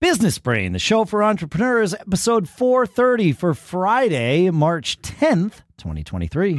Business 0.00 0.38
Brain, 0.38 0.72
the 0.72 0.78
show 0.78 1.04
for 1.04 1.22
entrepreneurs, 1.22 1.94
episode 1.94 2.48
430 2.48 3.32
for 3.32 3.54
Friday, 3.54 4.50
March 4.50 5.00
10th, 5.00 5.62
2023. 5.78 6.56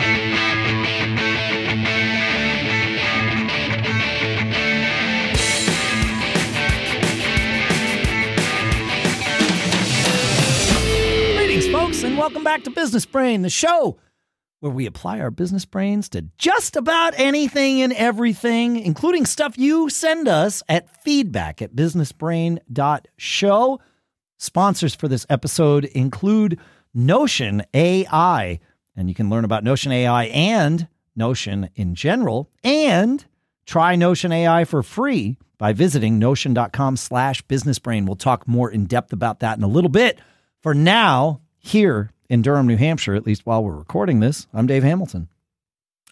Greetings, 11.36 11.67
folks, 11.67 12.04
and 12.04 12.17
welcome 12.17 12.43
back 12.43 12.63
to 12.63 12.70
Business 12.70 13.05
Brain, 13.05 13.41
the 13.41 13.49
show 13.49 13.97
where 14.66 14.73
we 14.73 14.88
apply 14.88 15.20
our 15.20 15.29
business 15.29 15.63
brains 15.63 16.09
to 16.09 16.23
just 16.39 16.75
about 16.75 17.13
anything 17.18 17.84
and 17.84 17.93
everything, 17.93 18.80
including 18.80 19.27
stuff 19.27 19.59
you 19.59 19.91
send 19.91 20.27
us 20.27 20.63
at 20.68 21.04
feedback 21.04 21.61
at 21.61 21.75
businessbrain.show. 21.75 23.80
Sponsors 24.38 24.95
for 24.95 25.08
this 25.08 25.25
episode 25.30 25.86
include 25.86 26.59
Notion 26.95 27.62
AI, 27.75 28.59
and 28.95 29.08
you 29.08 29.13
can 29.13 29.30
learn 29.30 29.45
about 29.45 29.63
Notion 29.63 29.91
AI 29.91 30.23
and 30.25 30.88
Notion 31.16 31.70
in 31.75 31.94
general, 31.94 32.50
and 32.63 33.23
try 33.67 33.95
Notion 33.95 34.31
AI 34.31 34.66
for 34.66 34.81
free 34.81 35.38
by 35.59 35.73
visiting 35.73 36.17
notion.com 36.17 36.97
slash 36.97 37.45
businessbrain. 37.45 38.08
We'll 38.08 38.16
talk 38.16 38.47
more 38.47 38.72
in 38.72 38.88
depth 38.88 39.13
about 39.13 39.41
that 39.41 39.59
in 39.59 39.63
a 39.63 39.67
little 39.67 39.91
bit. 39.91 40.17
For 40.63 40.73
now, 40.73 41.41
here 41.59 42.09
in 42.29 42.41
Durham, 42.41 42.67
New 42.67 42.77
Hampshire, 42.77 43.15
at 43.15 43.25
least 43.25 43.45
while 43.45 43.63
we're 43.63 43.75
recording 43.75 44.20
this, 44.20 44.47
I'm 44.53 44.67
Dave 44.67 44.83
Hamilton. 44.83 45.29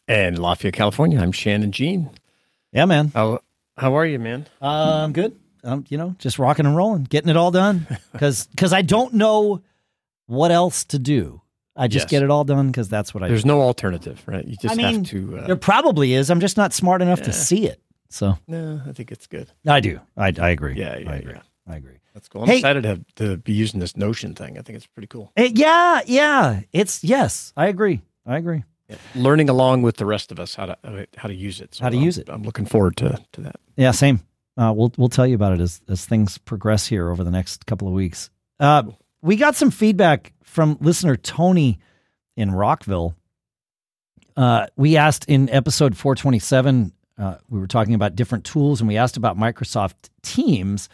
And 0.08 0.38
Lafayette, 0.38 0.74
California, 0.74 1.20
I'm 1.20 1.32
Shannon 1.32 1.72
Jean. 1.72 2.10
Yeah, 2.72 2.86
man. 2.86 3.12
How 3.14 3.40
how 3.78 3.96
are 3.98 4.06
you, 4.06 4.20
man? 4.20 4.46
Uh, 4.62 5.02
I'm 5.04 5.14
good. 5.14 5.36
Um, 5.64 5.86
you 5.90 5.98
know, 5.98 6.16
just 6.20 6.38
rocking 6.40 6.66
and 6.66 6.76
rolling, 6.76 7.06
getting 7.06 7.30
it 7.30 7.38
all 7.38 7.52
done. 7.52 7.88
Because 8.12 8.48
because 8.48 8.74
I 8.80 8.82
don't 8.82 9.14
know 9.14 9.62
what 10.28 10.52
else 10.52 10.84
to 10.86 11.00
do. 11.00 11.42
I 11.76 11.88
just 11.88 12.04
Yes. 12.06 12.12
get 12.12 12.24
it 12.24 12.30
all 12.30 12.44
done 12.44 12.68
because 12.68 12.88
that's 12.90 13.14
what 13.14 13.24
I 13.24 13.30
There's 13.30 13.44
do. 13.44 13.48
no 13.48 13.62
alternative, 13.62 14.22
right? 14.28 14.46
You 14.46 14.56
just 14.58 14.74
I 14.74 14.76
mean, 14.76 15.06
have 15.06 15.08
to. 15.12 15.38
Uh, 15.40 15.48
There 15.48 15.56
probably 15.56 16.14
is. 16.14 16.30
I'm 16.30 16.40
just 16.40 16.56
not 16.58 16.72
smart 16.74 17.02
enough 17.02 17.22
to 17.24 17.34
see 17.34 17.66
it. 17.66 17.80
So 18.10 18.38
no, 18.48 18.80
I 18.88 18.92
think 18.92 19.12
it's 19.12 19.26
good. 19.26 19.50
I 19.68 19.80
do. 19.80 20.00
I, 20.16 20.34
I 20.40 20.50
agree. 20.50 20.76
Yeah, 20.76 20.98
yeah, 20.98 21.12
I 21.12 21.16
agree. 21.16 21.34
yeah. 21.34 21.42
I 21.68 21.76
agree. 21.78 21.98
That's 22.14 22.28
cool. 22.28 22.42
I'm 22.44 22.48
Hey- 22.50 22.58
excited 22.58 22.84
to, 22.84 22.90
have, 22.90 23.16
to 23.16 23.38
be 23.38 23.54
using 23.54 23.80
this 23.80 23.96
Notion 23.96 24.36
thing. 24.36 24.58
I 24.58 24.62
think 24.62 24.76
it's 24.76 24.86
pretty 24.88 25.08
cool. 25.08 25.32
Eh, 25.38 25.52
yeah, 25.54 26.02
yeah. 26.06 26.62
It's 26.74 27.04
yes. 27.04 27.54
I 27.56 27.68
agree. 27.68 28.02
I 28.26 28.38
agree. 28.38 28.64
Learning 29.16 29.50
along 29.50 29.82
with 29.82 29.98
the 29.98 30.06
rest 30.06 30.32
of 30.32 30.40
us 30.40 30.54
how 30.56 30.68
to 30.68 31.08
how 31.18 31.28
to 31.28 31.34
use 31.34 31.60
it. 31.62 31.74
So 31.76 31.84
How 31.84 31.90
to 31.90 31.96
I'm- 31.96 32.04
use 32.06 32.18
it. 32.18 32.30
I'm 32.30 32.44
looking 32.44 32.66
forward 32.66 32.96
to 32.98 33.18
to 33.32 33.42
that. 33.42 33.56
Yeah, 33.76 33.92
same. 33.92 34.20
Uh, 34.56 34.72
we'll 34.76 34.92
we'll 34.98 35.10
tell 35.10 35.26
you 35.26 35.34
about 35.36 35.54
it 35.54 35.62
as 35.62 35.82
as 35.90 36.06
things 36.06 36.38
progress 36.38 36.86
here 36.86 37.10
over 37.10 37.24
the 37.24 37.32
next 37.32 37.66
couple 37.66 37.88
of 37.88 37.94
weeks. 37.94 38.30
Uh, 38.60 38.84
we 39.24 39.36
got 39.36 39.56
some 39.56 39.72
feedback 39.72 40.34
from 40.44 40.78
listener 40.80 41.16
Tony 41.16 41.80
in 42.38 42.52
Rockville. 42.52 43.16
Uh, 44.36 44.68
we 44.76 44.98
asked 44.98 45.26
in 45.30 45.50
episode 45.50 45.96
427, 45.96 46.92
uh, 47.18 47.36
we 47.50 47.60
were 47.60 47.68
talking 47.68 47.94
about 47.94 48.16
different 48.16 48.44
tools, 48.46 48.82
and 48.82 48.88
we 48.88 48.98
asked 48.98 49.18
about 49.18 49.38
Microsoft 49.38 50.10
Teams. 50.24 50.90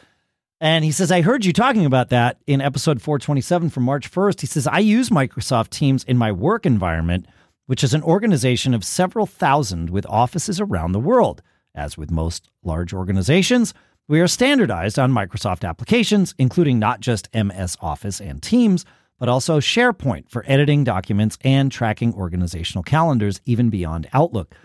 And 0.61 0.83
he 0.83 0.91
says, 0.91 1.11
I 1.11 1.21
heard 1.21 1.45
you 1.45 1.53
talking 1.53 1.85
about 1.85 2.09
that 2.09 2.37
in 2.45 2.59
episode 2.59 3.01
427 3.01 3.69
from 3.69 3.83
March 3.83 4.11
1st. 4.11 4.41
He 4.41 4.47
says, 4.47 4.67
I 4.67 4.79
use 4.79 5.09
Microsoft 5.09 5.69
Teams 5.69 6.03
in 6.03 6.17
my 6.17 6.31
work 6.33 6.65
environment, 6.65 7.27
which 7.67 7.83
is 7.83 7.93
an 7.93 8.03
organization 8.03 8.73
of 8.73 8.83
several 8.83 9.25
thousand 9.25 9.89
with 9.89 10.05
offices 10.07 10.59
around 10.59 10.91
the 10.91 10.99
world. 10.99 11.41
As 11.73 11.97
with 11.97 12.11
most 12.11 12.49
large 12.63 12.93
organizations, 12.93 13.73
we 14.09 14.19
are 14.19 14.27
standardized 14.27 14.99
on 14.99 15.13
Microsoft 15.13 15.67
applications, 15.67 16.35
including 16.37 16.77
not 16.77 16.99
just 16.99 17.29
MS 17.33 17.77
Office 17.79 18.19
and 18.19 18.41
Teams, 18.41 18.83
but 19.17 19.29
also 19.29 19.59
SharePoint 19.59 20.29
for 20.29 20.43
editing 20.47 20.83
documents 20.83 21.37
and 21.41 21.71
tracking 21.71 22.13
organizational 22.15 22.83
calendars, 22.83 23.39
even 23.45 23.69
beyond 23.69 24.09
Outlook. 24.11 24.55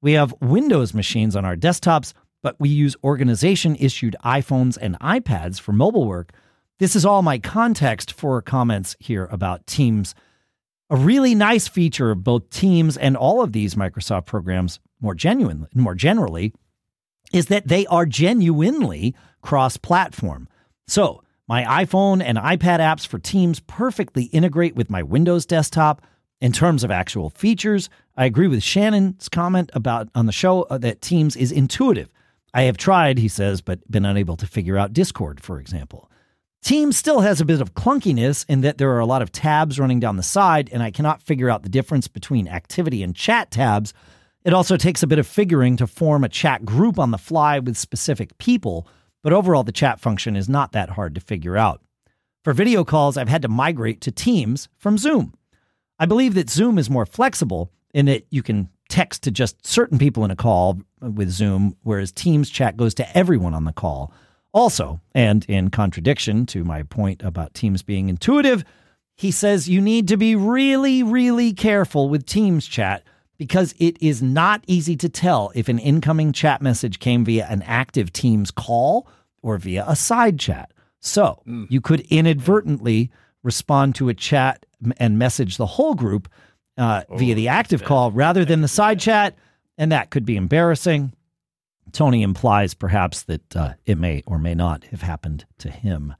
We 0.00 0.12
have 0.12 0.34
Windows 0.40 0.94
machines 0.94 1.36
on 1.36 1.44
our 1.44 1.56
desktops, 1.56 2.12
but 2.42 2.58
we 2.58 2.68
use 2.68 2.96
organization 3.04 3.76
issued 3.76 4.16
iPhones 4.24 4.76
and 4.80 4.98
iPads 5.00 5.60
for 5.60 5.72
mobile 5.72 6.06
work. 6.06 6.32
This 6.78 6.96
is 6.96 7.06
all 7.06 7.22
my 7.22 7.38
context 7.38 8.12
for 8.12 8.42
comments 8.42 8.96
here 8.98 9.28
about 9.30 9.66
Teams. 9.66 10.14
A 10.90 10.96
really 10.96 11.34
nice 11.34 11.68
feature 11.68 12.10
of 12.10 12.24
both 12.24 12.50
Teams 12.50 12.96
and 12.96 13.16
all 13.16 13.42
of 13.42 13.52
these 13.52 13.76
Microsoft 13.76 14.26
programs, 14.26 14.80
more 15.00 15.14
genuinely, 15.14 15.68
more 15.74 15.94
generally, 15.94 16.52
is 17.32 17.46
that 17.46 17.68
they 17.68 17.86
are 17.86 18.04
genuinely 18.04 19.14
cross-platform. 19.40 20.48
So, 20.86 21.22
my 21.48 21.64
iPhone 21.84 22.22
and 22.22 22.38
iPad 22.38 22.78
apps 22.78 23.06
for 23.06 23.18
Teams 23.18 23.60
perfectly 23.60 24.24
integrate 24.24 24.74
with 24.74 24.90
my 24.90 25.02
Windows 25.02 25.46
desktop. 25.46 26.02
In 26.40 26.50
terms 26.50 26.82
of 26.82 26.90
actual 26.90 27.30
features, 27.30 27.88
I 28.16 28.24
agree 28.24 28.48
with 28.48 28.62
Shannon's 28.62 29.28
comment 29.28 29.70
about 29.74 30.08
on 30.14 30.26
the 30.26 30.32
show 30.32 30.62
uh, 30.64 30.78
that 30.78 31.00
Teams 31.00 31.36
is 31.36 31.52
intuitive. 31.52 32.10
I 32.54 32.62
have 32.62 32.76
tried, 32.76 33.18
he 33.18 33.28
says, 33.28 33.60
but 33.60 33.90
been 33.90 34.04
unable 34.04 34.36
to 34.36 34.46
figure 34.46 34.76
out 34.76 34.92
Discord, 34.92 35.42
for 35.42 35.58
example. 35.58 36.10
Teams 36.62 36.96
still 36.96 37.20
has 37.20 37.40
a 37.40 37.44
bit 37.44 37.60
of 37.60 37.74
clunkiness 37.74 38.44
in 38.48 38.60
that 38.60 38.78
there 38.78 38.92
are 38.92 39.00
a 39.00 39.06
lot 39.06 39.22
of 39.22 39.32
tabs 39.32 39.80
running 39.80 39.98
down 39.98 40.16
the 40.16 40.22
side, 40.22 40.70
and 40.72 40.82
I 40.82 40.90
cannot 40.90 41.22
figure 41.22 41.50
out 41.50 41.62
the 41.64 41.68
difference 41.68 42.06
between 42.06 42.46
activity 42.46 43.02
and 43.02 43.16
chat 43.16 43.50
tabs. 43.50 43.92
It 44.44 44.52
also 44.52 44.76
takes 44.76 45.02
a 45.02 45.06
bit 45.06 45.18
of 45.18 45.26
figuring 45.26 45.76
to 45.78 45.86
form 45.86 46.22
a 46.22 46.28
chat 46.28 46.64
group 46.64 46.98
on 46.98 47.10
the 47.10 47.18
fly 47.18 47.58
with 47.58 47.76
specific 47.76 48.38
people, 48.38 48.86
but 49.22 49.32
overall, 49.32 49.64
the 49.64 49.72
chat 49.72 49.98
function 49.98 50.36
is 50.36 50.48
not 50.48 50.72
that 50.72 50.90
hard 50.90 51.14
to 51.14 51.20
figure 51.20 51.56
out. 51.56 51.80
For 52.44 52.52
video 52.52 52.84
calls, 52.84 53.16
I've 53.16 53.28
had 53.28 53.42
to 53.42 53.48
migrate 53.48 54.00
to 54.02 54.12
Teams 54.12 54.68
from 54.78 54.98
Zoom. 54.98 55.34
I 55.98 56.06
believe 56.06 56.34
that 56.34 56.50
Zoom 56.50 56.78
is 56.78 56.90
more 56.90 57.06
flexible 57.06 57.70
in 57.94 58.06
that 58.06 58.26
you 58.30 58.42
can 58.42 58.68
text 58.92 59.22
to 59.22 59.30
just 59.30 59.66
certain 59.66 59.96
people 59.96 60.22
in 60.22 60.30
a 60.30 60.36
call 60.36 60.78
with 61.00 61.30
Zoom, 61.30 61.74
whereas 61.82 62.12
Teams 62.12 62.50
chat 62.50 62.76
goes 62.76 62.92
to 62.92 63.16
everyone 63.16 63.54
on 63.54 63.64
the 63.64 63.72
call. 63.72 64.12
Also, 64.52 65.00
and 65.14 65.46
in 65.46 65.70
contradiction 65.70 66.44
to 66.44 66.62
my 66.62 66.82
point 66.82 67.22
about 67.22 67.54
Teams 67.54 67.82
being 67.82 68.10
intuitive, 68.10 68.64
he 69.16 69.30
says 69.30 69.66
you 69.66 69.80
need 69.80 70.08
to 70.08 70.18
be 70.18 70.36
really, 70.36 71.02
really 71.02 71.54
careful 71.54 72.10
with 72.10 72.26
Teams 72.26 72.66
chat 72.66 73.02
because 73.38 73.74
it 73.78 73.96
is 74.02 74.22
not 74.22 74.62
easy 74.66 74.94
to 74.96 75.08
tell 75.08 75.50
if 75.54 75.70
an 75.70 75.78
incoming 75.78 76.30
chat 76.30 76.60
message 76.60 76.98
came 76.98 77.24
via 77.24 77.46
an 77.46 77.62
active 77.62 78.12
Teams 78.12 78.50
call 78.50 79.08
or 79.40 79.56
via 79.56 79.86
a 79.88 79.96
side 79.96 80.38
chat. 80.38 80.70
So 81.00 81.42
mm. 81.48 81.66
you 81.70 81.80
could 81.80 82.00
inadvertently 82.10 83.10
respond 83.42 83.94
to 83.94 84.10
a 84.10 84.14
chat 84.14 84.66
and 84.98 85.18
message 85.18 85.56
the 85.56 85.64
whole 85.64 85.94
group 85.94 86.28
uh, 86.76 87.02
via 87.10 87.34
the 87.34 87.48
active 87.48 87.84
call 87.84 88.10
rather 88.10 88.44
than 88.44 88.60
the 88.60 88.68
side 88.68 89.00
chat, 89.00 89.36
and 89.78 89.92
that 89.92 90.10
could 90.10 90.24
be 90.24 90.36
embarrassing. 90.36 91.12
Tony 91.92 92.22
implies 92.22 92.74
perhaps 92.74 93.22
that 93.24 93.56
uh, 93.56 93.74
it 93.84 93.98
may 93.98 94.22
or 94.26 94.38
may 94.38 94.54
not 94.54 94.84
have 94.84 95.02
happened 95.02 95.44
to 95.58 95.70
him. 95.70 96.14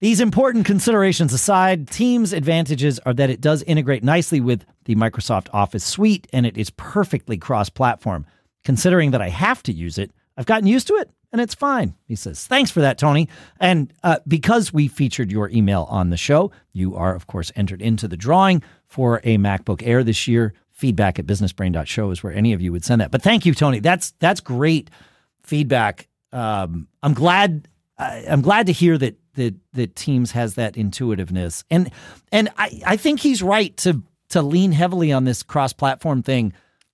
These 0.00 0.20
important 0.20 0.66
considerations 0.66 1.32
aside, 1.32 1.88
Teams' 1.88 2.32
advantages 2.32 2.98
are 3.06 3.14
that 3.14 3.30
it 3.30 3.40
does 3.40 3.62
integrate 3.62 4.04
nicely 4.04 4.40
with 4.40 4.64
the 4.84 4.94
Microsoft 4.94 5.48
Office 5.52 5.84
suite 5.84 6.26
and 6.32 6.44
it 6.44 6.58
is 6.58 6.70
perfectly 6.70 7.38
cross 7.38 7.70
platform. 7.70 8.26
Considering 8.64 9.12
that 9.12 9.22
I 9.22 9.28
have 9.28 9.62
to 9.62 9.72
use 9.72 9.96
it, 9.96 10.10
I've 10.36 10.46
gotten 10.46 10.66
used 10.66 10.86
to 10.88 10.94
it 10.94 11.10
and 11.32 11.40
it's 11.40 11.54
fine. 11.54 11.94
He 12.06 12.16
says, 12.16 12.46
Thanks 12.46 12.70
for 12.70 12.80
that, 12.80 12.98
Tony. 12.98 13.28
And 13.60 13.92
uh, 14.02 14.20
because 14.26 14.72
we 14.72 14.88
featured 14.88 15.30
your 15.30 15.50
email 15.50 15.86
on 15.90 16.10
the 16.10 16.16
show, 16.16 16.50
you 16.72 16.96
are, 16.96 17.14
of 17.14 17.26
course, 17.26 17.52
entered 17.56 17.82
into 17.82 18.08
the 18.08 18.16
drawing 18.16 18.62
for 18.86 19.20
a 19.24 19.36
MacBook 19.36 19.82
Air 19.84 20.02
this 20.02 20.26
year. 20.26 20.54
Feedback 20.72 21.18
at 21.18 21.26
businessbrain.show 21.26 22.10
is 22.10 22.22
where 22.22 22.32
any 22.32 22.52
of 22.52 22.60
you 22.60 22.70
would 22.72 22.84
send 22.84 23.00
that. 23.00 23.10
But 23.10 23.22
thank 23.22 23.46
you, 23.46 23.54
Tony. 23.54 23.80
That's 23.80 24.12
that's 24.18 24.40
great 24.40 24.90
feedback. 25.42 26.08
Um, 26.32 26.88
I'm 27.02 27.14
glad 27.14 27.68
I, 27.98 28.24
I'm 28.28 28.42
glad 28.42 28.66
to 28.66 28.72
hear 28.72 28.98
that 28.98 29.16
that 29.34 29.54
that 29.72 29.96
Teams 29.96 30.32
has 30.32 30.54
that 30.56 30.76
intuitiveness, 30.76 31.64
and 31.70 31.90
and 32.30 32.50
I, 32.58 32.82
I 32.86 32.96
think 32.96 33.20
he's 33.20 33.42
right 33.42 33.76
to 33.78 34.02
to 34.30 34.42
lean 34.42 34.72
heavily 34.72 35.12
on 35.12 35.24
this 35.24 35.42
cross 35.42 35.72
platform 35.72 36.22
thing. 36.22 36.52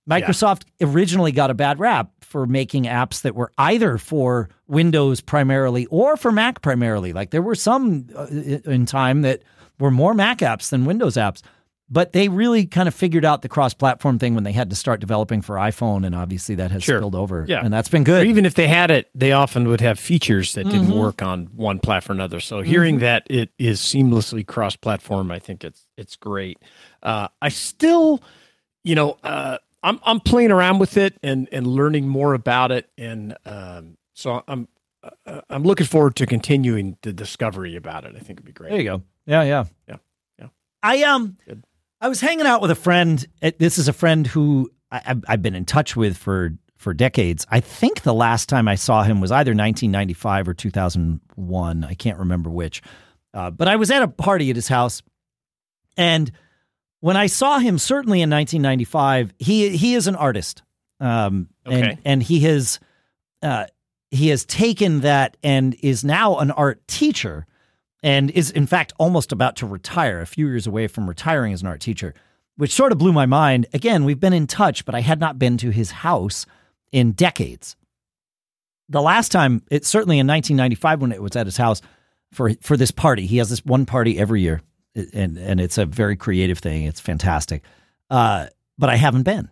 Microsoft 0.09 0.63
originally 0.81 1.31
got 1.31 1.49
a 1.49 1.53
bad 1.53 1.79
rap 1.79 2.11
for 2.33 2.47
making 2.47 2.85
apps 2.85 3.21
that 3.21 3.35
were 3.35 3.51
either 3.59 3.99
for 3.99 4.49
Windows 4.67 5.21
primarily 5.21 5.85
or 5.91 6.17
for 6.17 6.31
Mac 6.31 6.63
primarily. 6.63 7.13
Like 7.13 7.29
there 7.29 7.43
were 7.43 7.53
some 7.55 8.07
uh, 8.15 8.25
in 8.25 8.87
time 8.87 9.21
that 9.21 9.43
were 9.79 9.91
more 9.91 10.15
Mac 10.15 10.39
apps 10.39 10.69
than 10.71 10.85
Windows 10.85 11.15
apps. 11.15 11.43
But 11.89 12.13
they 12.13 12.27
really 12.27 12.65
kind 12.65 12.87
of 12.87 12.95
figured 12.95 13.23
out 13.25 13.43
the 13.43 13.49
cross-platform 13.49 14.17
thing 14.17 14.33
when 14.33 14.43
they 14.45 14.53
had 14.53 14.69
to 14.71 14.75
start 14.75 14.99
developing 14.99 15.43
for 15.43 15.57
iPhone, 15.57 16.05
and 16.05 16.15
obviously 16.15 16.55
that 16.55 16.71
has 16.71 16.81
Sure. 16.81 16.97
spilled 16.97 17.13
over. 17.13 17.45
Yeah. 17.47 17.63
and 17.63 17.71
that's 17.71 17.89
been 17.89 18.01
Or 18.03 18.05
good. 18.05 18.27
even 18.27 18.45
if 18.47 18.55
they 18.55 18.67
had 18.67 18.89
it, 18.89 19.09
they 19.13 19.31
often 19.33 19.67
would 19.67 19.81
have 19.81 19.99
features 19.99 20.53
that 20.53 20.65
Mm-hmm. 20.65 20.85
didn't 20.87 20.97
work 20.97 21.21
on 21.21 21.49
one 21.55 21.77
platform 21.79 22.17
or 22.17 22.21
another. 22.21 22.39
So 22.39 22.61
hearing 22.61 22.97
that 22.99 23.27
it 23.29 23.49
is 23.59 23.79
seamlessly 23.79 24.47
cross-platform, 24.47 25.29
I 25.29 25.37
think 25.37 25.63
it's 25.63 25.85
it's 25.95 26.15
great. 26.15 26.57
Uh, 27.03 27.27
I 27.43 27.49
still, 27.49 28.23
you 28.83 28.95
know, 28.95 29.17
uh, 29.23 29.57
I'm 29.83 29.99
I'm 30.03 30.19
playing 30.19 30.51
around 30.51 30.79
with 30.79 30.97
it 30.97 31.17
and 31.21 31.47
and 31.51 31.67
learning 31.67 32.07
more 32.07 32.33
about 32.33 32.71
it, 32.71 32.89
and 32.97 33.35
um, 33.45 33.97
so 34.13 34.43
I'm 34.47 34.67
uh, 35.25 35.41
I'm 35.49 35.63
looking 35.63 35.85
forward 35.85 36.15
to 36.15 36.25
continuing 36.25 36.97
the 37.01 37.13
discovery 37.13 37.75
about 37.75 38.05
it. 38.05 38.15
I 38.15 38.19
think 38.19 38.31
it'd 38.31 38.45
be 38.45 38.53
great. 38.53 38.69
There 38.69 38.79
you 38.79 38.85
go. 38.85 39.03
Yeah, 39.25 39.43
yeah, 39.43 39.65
yeah, 39.87 39.97
yeah. 40.39 40.47
I 40.81 41.03
um, 41.03 41.37
Good. 41.45 41.63
I 42.01 42.07
was 42.07 42.21
hanging 42.21 42.45
out 42.45 42.61
with 42.61 42.71
a 42.71 42.75
friend. 42.75 43.25
This 43.59 43.77
is 43.77 43.87
a 43.87 43.93
friend 43.93 44.25
who 44.25 44.71
I, 44.91 45.15
I've 45.27 45.41
been 45.41 45.55
in 45.55 45.65
touch 45.65 45.95
with 45.95 46.17
for 46.17 46.53
for 46.77 46.93
decades. 46.93 47.45
I 47.49 47.59
think 47.61 48.01
the 48.01 48.13
last 48.13 48.49
time 48.49 48.67
I 48.67 48.75
saw 48.75 49.03
him 49.03 49.21
was 49.21 49.31
either 49.31 49.51
1995 49.51 50.49
or 50.49 50.53
2001. 50.53 51.83
I 51.83 51.93
can't 51.93 52.19
remember 52.19 52.49
which. 52.49 52.81
Uh, 53.33 53.49
but 53.49 53.67
I 53.67 53.77
was 53.77 53.89
at 53.89 54.03
a 54.03 54.07
party 54.07 54.49
at 54.49 54.55
his 54.55 54.67
house, 54.67 55.01
and 55.97 56.31
when 57.03 57.17
I 57.17 57.27
saw 57.27 57.59
him, 57.59 57.79
certainly 57.79 58.21
in 58.21 58.29
1995, 58.29 59.33
he 59.37 59.75
he 59.75 59.93
is 59.93 60.07
an 60.07 60.15
artist, 60.15 60.63
um, 61.01 61.49
okay. 61.67 61.81
and 61.81 61.97
and 62.05 62.23
he 62.23 62.39
has 62.41 62.79
uh, 63.41 63.65
he 64.09 64.29
has 64.29 64.45
taken 64.45 65.01
that 65.01 65.35
and 65.43 65.75
is 65.81 66.05
now 66.05 66.37
an 66.37 66.49
art 66.51 66.87
teacher, 66.87 67.45
and 68.03 68.31
is 68.31 68.51
in 68.51 68.67
fact 68.67 68.93
almost 68.97 69.33
about 69.33 69.57
to 69.57 69.65
retire, 69.65 70.21
a 70.21 70.25
few 70.25 70.47
years 70.47 70.65
away 70.65 70.87
from 70.87 71.05
retiring 71.05 71.51
as 71.51 71.61
an 71.61 71.67
art 71.67 71.81
teacher, 71.81 72.13
which 72.55 72.71
sort 72.71 72.93
of 72.93 72.99
blew 72.99 73.11
my 73.11 73.25
mind. 73.25 73.65
Again, 73.73 74.05
we've 74.05 74.21
been 74.21 74.31
in 74.31 74.47
touch, 74.47 74.85
but 74.85 74.95
I 74.95 75.01
had 75.01 75.19
not 75.19 75.37
been 75.37 75.57
to 75.57 75.71
his 75.71 75.91
house 75.91 76.45
in 76.93 77.11
decades. 77.11 77.75
The 78.87 79.01
last 79.01 79.29
time, 79.29 79.61
it 79.69 79.85
certainly 79.85 80.19
in 80.19 80.27
1995 80.27 81.01
when 81.01 81.11
it 81.11 81.21
was 81.21 81.35
at 81.35 81.47
his 81.47 81.57
house 81.57 81.81
for 82.31 82.53
for 82.61 82.77
this 82.77 82.91
party. 82.91 83.25
He 83.25 83.39
has 83.39 83.49
this 83.49 83.65
one 83.65 83.85
party 83.85 84.17
every 84.17 84.39
year, 84.39 84.61
and 84.95 85.37
and 85.37 85.59
it's 85.59 85.77
a 85.77 85.85
very 85.85 86.15
creative 86.15 86.59
thing. 86.59 86.83
It's 86.83 86.99
fantastic. 86.99 87.63
Uh, 88.09 88.47
but 88.77 88.89
I 88.89 88.95
haven't 88.95 89.23
been. 89.23 89.49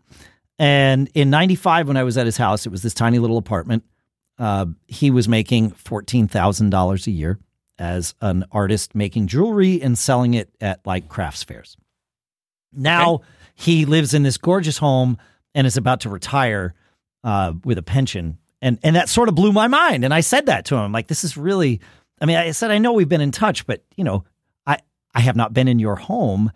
And 0.59 1.09
in 1.13 1.29
'95, 1.29 1.87
when 1.87 1.97
I 1.97 2.03
was 2.03 2.17
at 2.17 2.25
his 2.25 2.37
house, 2.37 2.65
it 2.65 2.69
was 2.69 2.81
this 2.81 2.93
tiny 2.93 3.19
little 3.19 3.37
apartment. 3.37 3.83
Uh, 4.37 4.67
he 4.87 5.11
was 5.11 5.27
making 5.27 5.71
fourteen 5.71 6.27
thousand 6.27 6.69
dollars 6.69 7.07
a 7.07 7.11
year 7.11 7.39
as 7.79 8.13
an 8.21 8.45
artist, 8.51 8.93
making 8.93 9.27
jewelry 9.27 9.81
and 9.81 9.97
selling 9.97 10.33
it 10.33 10.53
at 10.61 10.85
like 10.85 11.09
crafts 11.09 11.43
fairs. 11.43 11.77
Now 12.71 13.15
okay. 13.15 13.23
he 13.55 13.85
lives 13.85 14.13
in 14.13 14.23
this 14.23 14.37
gorgeous 14.37 14.77
home 14.77 15.17
and 15.55 15.65
is 15.65 15.77
about 15.77 16.01
to 16.01 16.09
retire 16.09 16.73
uh, 17.23 17.53
with 17.63 17.77
a 17.77 17.83
pension, 17.83 18.37
and 18.61 18.79
and 18.83 18.95
that 18.95 19.09
sort 19.09 19.29
of 19.29 19.35
blew 19.35 19.51
my 19.51 19.67
mind. 19.67 20.05
And 20.05 20.13
I 20.13 20.21
said 20.21 20.45
that 20.45 20.65
to 20.65 20.75
him, 20.75 20.91
like, 20.91 21.07
this 21.07 21.23
is 21.23 21.35
really 21.37 21.81
I 22.21 22.25
mean, 22.25 22.37
I 22.37 22.51
said, 22.51 22.69
I 22.69 22.77
know 22.77 22.93
we've 22.93 23.09
been 23.09 23.21
in 23.21 23.31
touch, 23.31 23.65
but 23.65 23.83
you 23.97 24.03
know, 24.03 24.23
I, 25.13 25.21
have 25.21 25.35
not 25.35 25.53
been 25.53 25.67
in 25.67 25.79
your 25.79 25.95
home 25.95 26.51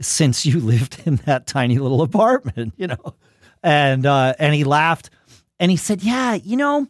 since 0.00 0.44
you 0.46 0.60
lived 0.60 1.02
in 1.06 1.16
that 1.26 1.46
tiny 1.46 1.78
little 1.78 2.02
apartment, 2.02 2.74
you 2.76 2.86
know? 2.86 3.14
And, 3.62 4.06
uh, 4.06 4.34
and 4.38 4.54
he 4.54 4.64
laughed 4.64 5.10
and 5.58 5.70
he 5.70 5.76
said, 5.76 6.02
yeah, 6.02 6.34
you 6.34 6.56
know, 6.56 6.86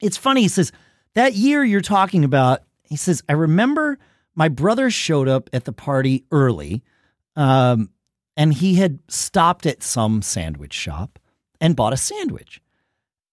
it's 0.00 0.16
funny. 0.16 0.42
He 0.42 0.48
says, 0.48 0.72
that 1.14 1.34
year 1.34 1.64
you're 1.64 1.80
talking 1.80 2.24
about, 2.24 2.62
he 2.82 2.96
says, 2.96 3.22
I 3.28 3.32
remember 3.32 3.98
my 4.34 4.48
brother 4.48 4.90
showed 4.90 5.28
up 5.28 5.50
at 5.52 5.64
the 5.64 5.72
party 5.72 6.24
early. 6.30 6.82
Um, 7.36 7.90
and 8.36 8.54
he 8.54 8.76
had 8.76 9.00
stopped 9.08 9.66
at 9.66 9.82
some 9.82 10.22
sandwich 10.22 10.72
shop 10.72 11.18
and 11.60 11.74
bought 11.74 11.92
a 11.92 11.96
sandwich. 11.96 12.60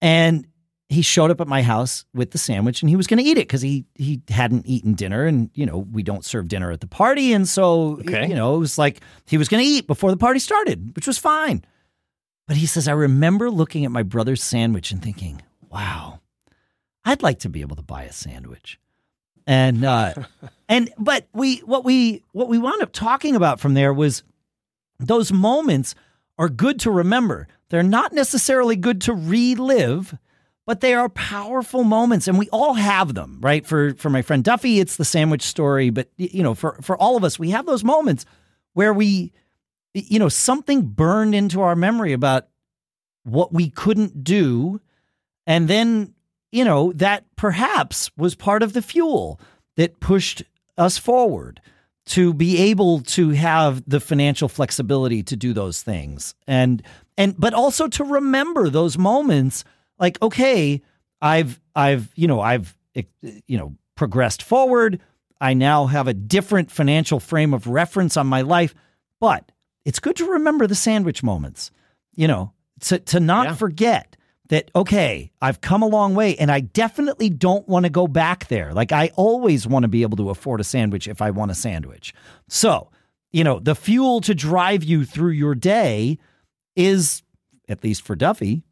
And 0.02 0.46
he 0.88 1.02
showed 1.02 1.30
up 1.30 1.40
at 1.40 1.48
my 1.48 1.62
house 1.62 2.04
with 2.14 2.30
the 2.30 2.38
sandwich 2.38 2.80
and 2.80 2.88
he 2.88 2.96
was 2.96 3.06
going 3.06 3.18
to 3.18 3.24
eat 3.28 3.38
it 3.38 3.48
because 3.48 3.62
he 3.62 3.84
he 3.96 4.22
hadn't 4.28 4.66
eaten 4.66 4.94
dinner 4.94 5.24
and 5.24 5.50
you 5.54 5.66
know 5.66 5.78
we 5.78 6.02
don't 6.02 6.24
serve 6.24 6.48
dinner 6.48 6.70
at 6.70 6.80
the 6.80 6.86
party. 6.86 7.32
And 7.32 7.48
so 7.48 7.98
okay. 8.00 8.28
you 8.28 8.34
know 8.34 8.54
it 8.54 8.58
was 8.58 8.78
like 8.78 9.00
he 9.26 9.38
was 9.38 9.48
going 9.48 9.62
to 9.62 9.68
eat 9.68 9.86
before 9.86 10.10
the 10.10 10.16
party 10.16 10.38
started 10.38 10.94
which 10.94 11.06
was 11.06 11.18
fine. 11.18 11.64
But 12.46 12.56
he 12.56 12.66
says 12.66 12.86
i 12.86 12.92
remember 12.92 13.50
looking 13.50 13.84
at 13.84 13.90
my 13.90 14.04
brother's 14.04 14.42
sandwich 14.42 14.92
and 14.92 15.02
thinking 15.02 15.42
wow 15.70 16.20
i'd 17.04 17.22
like 17.22 17.40
to 17.40 17.48
be 17.48 17.60
able 17.60 17.76
to 17.76 17.82
buy 17.82 18.04
a 18.04 18.12
sandwich. 18.12 18.78
And 19.48 19.84
uh 19.84 20.14
and 20.68 20.90
but 20.98 21.26
we 21.32 21.58
what 21.58 21.84
we 21.84 22.22
what 22.32 22.48
we 22.48 22.58
wound 22.58 22.82
up 22.82 22.92
talking 22.92 23.34
about 23.34 23.58
from 23.58 23.74
there 23.74 23.92
was 23.92 24.22
those 24.98 25.32
moments 25.32 25.94
are 26.38 26.48
good 26.48 26.80
to 26.80 26.90
remember. 26.90 27.48
They're 27.70 27.82
not 27.82 28.12
necessarily 28.12 28.76
good 28.76 29.00
to 29.02 29.14
relive 29.14 30.16
but 30.66 30.80
they 30.80 30.94
are 30.94 31.08
powerful 31.08 31.84
moments 31.84 32.28
and 32.28 32.38
we 32.38 32.48
all 32.50 32.74
have 32.74 33.14
them 33.14 33.38
right? 33.40 33.66
For 33.66 33.94
for 33.94 34.10
my 34.10 34.22
friend 34.22 34.44
duffy 34.44 34.80
it's 34.80 34.96
the 34.96 35.04
sandwich 35.04 35.42
story 35.42 35.90
but 35.90 36.10
you 36.16 36.42
know 36.42 36.54
for 36.54 36.78
for 36.82 36.96
all 36.96 37.16
of 37.16 37.24
us 37.24 37.38
we 37.38 37.50
have 37.50 37.66
those 37.66 37.84
moments 37.84 38.26
where 38.74 38.92
we 38.92 39.32
you 39.94 40.18
know 40.18 40.28
something 40.28 40.82
burned 40.82 41.34
into 41.34 41.62
our 41.62 41.76
memory 41.76 42.12
about 42.12 42.48
what 43.24 43.52
we 43.52 43.70
couldn't 43.70 44.22
do 44.22 44.80
and 45.46 45.68
then 45.68 46.14
you 46.52 46.64
know 46.64 46.92
that 46.92 47.24
perhaps 47.36 48.10
was 48.16 48.34
part 48.34 48.62
of 48.62 48.72
the 48.72 48.82
fuel 48.82 49.40
that 49.76 50.00
pushed 50.00 50.42
us 50.78 50.98
forward 50.98 51.60
to 52.06 52.32
be 52.32 52.58
able 52.58 53.00
to 53.00 53.30
have 53.30 53.82
the 53.86 54.00
financial 54.00 54.48
flexibility 54.48 55.22
to 55.24 55.36
do 55.36 55.52
those 55.52 55.82
things. 55.82 56.34
And 56.46 56.82
and 57.18 57.38
but 57.38 57.54
also 57.54 57.88
to 57.88 58.04
remember 58.04 58.70
those 58.70 58.96
moments 58.96 59.64
like 59.98 60.20
okay 60.22 60.82
i've 61.20 61.60
i've 61.74 62.10
you 62.14 62.28
know 62.28 62.40
i've 62.40 62.76
eh, 62.94 63.02
you 63.46 63.58
know 63.58 63.76
progressed 63.96 64.42
forward. 64.42 65.00
I 65.40 65.54
now 65.54 65.86
have 65.86 66.06
a 66.06 66.14
different 66.14 66.70
financial 66.70 67.18
frame 67.18 67.52
of 67.52 67.66
reference 67.66 68.16
on 68.16 68.26
my 68.26 68.42
life. 68.42 68.74
But 69.20 69.50
it's 69.84 69.98
good 69.98 70.16
to 70.16 70.30
remember 70.32 70.66
the 70.66 70.74
sandwich 70.74 71.22
moments 71.22 71.70
you 72.14 72.28
know 72.28 72.52
to, 72.80 72.98
to 72.98 73.20
not 73.20 73.46
yeah. 73.46 73.54
forget 73.54 74.16
that 74.48 74.70
okay 74.74 75.32
i've 75.40 75.60
come 75.60 75.82
a 75.82 75.86
long 75.86 76.14
way 76.14 76.36
and 76.36 76.52
i 76.52 76.60
definitely 76.60 77.28
don't 77.28 77.66
want 77.68 77.84
to 77.84 77.90
go 77.90 78.06
back 78.06 78.48
there. 78.48 78.74
Like 78.74 78.92
i 78.92 79.10
always 79.16 79.66
want 79.66 79.84
to 79.84 79.88
be 79.88 80.02
able 80.02 80.16
to 80.18 80.30
afford 80.30 80.60
a 80.60 80.64
sandwich 80.64 81.08
if 81.08 81.22
i 81.22 81.30
want 81.30 81.50
a 81.50 81.54
sandwich. 81.54 82.12
So 82.48 82.90
you 83.32 83.44
know 83.44 83.58
the 83.58 83.74
fuel 83.74 84.20
to 84.22 84.34
drive 84.34 84.84
you 84.84 85.04
through 85.04 85.32
your 85.32 85.54
day 85.54 86.18
is 86.74 87.22
at 87.68 87.82
least 87.82 88.02
for 88.02 88.16
duffy 88.16 88.64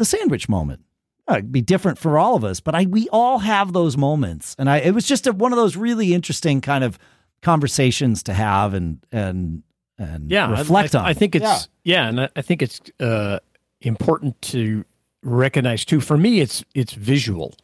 the 0.00 0.04
sandwich 0.06 0.48
moment. 0.48 0.80
Uh, 1.28 1.34
it'd 1.34 1.52
be 1.52 1.60
different 1.60 1.98
for 1.98 2.18
all 2.18 2.34
of 2.34 2.42
us, 2.42 2.58
but 2.58 2.74
I 2.74 2.86
we 2.86 3.06
all 3.10 3.38
have 3.40 3.72
those 3.72 3.96
moments, 3.96 4.56
and 4.58 4.68
I 4.68 4.78
it 4.78 4.94
was 4.94 5.06
just 5.06 5.26
a, 5.26 5.32
one 5.32 5.52
of 5.52 5.56
those 5.56 5.76
really 5.76 6.14
interesting 6.14 6.60
kind 6.60 6.82
of 6.82 6.98
conversations 7.42 8.22
to 8.24 8.32
have 8.32 8.74
and 8.74 8.98
and 9.12 9.62
and 9.98 10.30
yeah, 10.30 10.50
reflect 10.50 10.94
I, 10.94 11.00
on. 11.00 11.04
I 11.04 11.12
think 11.12 11.36
it's 11.36 11.44
yeah, 11.44 11.60
yeah 11.84 12.08
and 12.08 12.20
I, 12.22 12.28
I 12.34 12.42
think 12.42 12.62
it's 12.62 12.80
uh, 12.98 13.38
important 13.82 14.40
to 14.42 14.84
recognize 15.22 15.84
too. 15.84 16.00
For 16.00 16.16
me, 16.16 16.40
it's 16.40 16.64
it's 16.74 16.94
visual. 16.94 17.54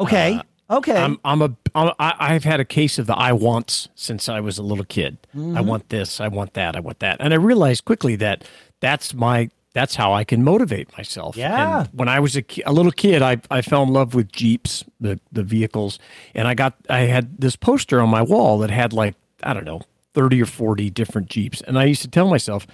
Okay. 0.00 0.34
Uh, 0.34 0.42
Okay. 0.68 0.96
I'm 0.96 1.20
I'm 1.24 1.42
a 1.42 1.54
I'm, 1.76 1.92
I've 2.00 2.42
had 2.42 2.58
a 2.58 2.64
case 2.64 2.98
of 2.98 3.06
the 3.06 3.14
I 3.14 3.32
wants 3.32 3.88
since 3.94 4.28
I 4.28 4.40
was 4.40 4.58
a 4.58 4.64
little 4.64 4.84
kid. 4.84 5.16
Mm-hmm. 5.28 5.56
I 5.56 5.60
want 5.60 5.90
this, 5.90 6.20
I 6.20 6.26
want 6.26 6.54
that, 6.54 6.74
I 6.74 6.80
want 6.80 6.98
that. 6.98 7.18
And 7.20 7.32
I 7.32 7.36
realized 7.36 7.84
quickly 7.84 8.16
that 8.16 8.42
that's 8.80 9.14
my 9.14 9.48
that's 9.76 9.94
how 9.94 10.14
I 10.14 10.24
can 10.24 10.42
motivate 10.42 10.96
myself. 10.96 11.36
Yeah. 11.36 11.80
And 11.80 11.88
when 11.92 12.08
I 12.08 12.18
was 12.18 12.34
a, 12.34 12.42
a 12.64 12.72
little 12.72 12.90
kid, 12.90 13.20
I, 13.20 13.42
I 13.50 13.60
fell 13.60 13.82
in 13.82 13.90
love 13.90 14.14
with 14.14 14.32
Jeeps, 14.32 14.84
the, 15.00 15.20
the 15.30 15.42
vehicles. 15.42 15.98
And 16.34 16.48
I 16.48 16.54
got, 16.54 16.78
I 16.88 17.00
had 17.00 17.38
this 17.38 17.56
poster 17.56 18.00
on 18.00 18.08
my 18.08 18.22
wall 18.22 18.56
that 18.60 18.70
had 18.70 18.94
like, 18.94 19.16
I 19.42 19.52
don't 19.52 19.66
know, 19.66 19.82
30 20.14 20.40
or 20.40 20.46
40 20.46 20.88
different 20.88 21.28
Jeeps. 21.28 21.60
And 21.60 21.78
I 21.78 21.84
used 21.84 22.00
to 22.00 22.08
tell 22.08 22.26
myself, 22.26 22.66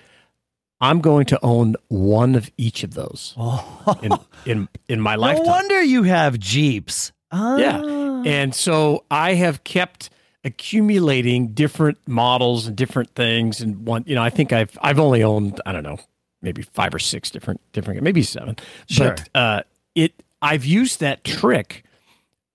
I'm 0.80 1.00
going 1.00 1.26
to 1.26 1.40
own 1.42 1.74
one 1.88 2.36
of 2.36 2.52
each 2.56 2.84
of 2.84 2.94
those 2.94 3.34
oh. 3.38 3.98
in, 4.00 4.12
in, 4.46 4.68
in 4.88 5.00
my 5.00 5.16
lifetime. 5.16 5.44
No 5.44 5.50
wonder 5.50 5.82
you 5.82 6.04
have 6.04 6.38
Jeeps. 6.38 7.10
Ah. 7.32 7.56
Yeah. 7.56 8.22
And 8.24 8.54
so 8.54 9.06
I 9.10 9.34
have 9.34 9.64
kept 9.64 10.10
accumulating 10.44 11.48
different 11.48 11.98
models 12.06 12.68
and 12.68 12.76
different 12.76 13.10
things. 13.16 13.60
And 13.60 13.84
one, 13.84 14.04
you 14.06 14.14
know, 14.14 14.22
I 14.22 14.30
think 14.30 14.52
I've, 14.52 14.78
I've 14.80 15.00
only 15.00 15.24
owned, 15.24 15.60
I 15.66 15.72
don't 15.72 15.82
know, 15.82 15.98
maybe 16.42 16.62
five 16.62 16.94
or 16.94 16.98
six 16.98 17.30
different 17.30 17.60
different 17.72 18.02
maybe 18.02 18.22
seven. 18.22 18.56
Sure. 18.88 19.16
But 19.16 19.28
uh, 19.34 19.62
it 19.94 20.12
I've 20.40 20.64
used 20.64 21.00
that 21.00 21.24
trick 21.24 21.84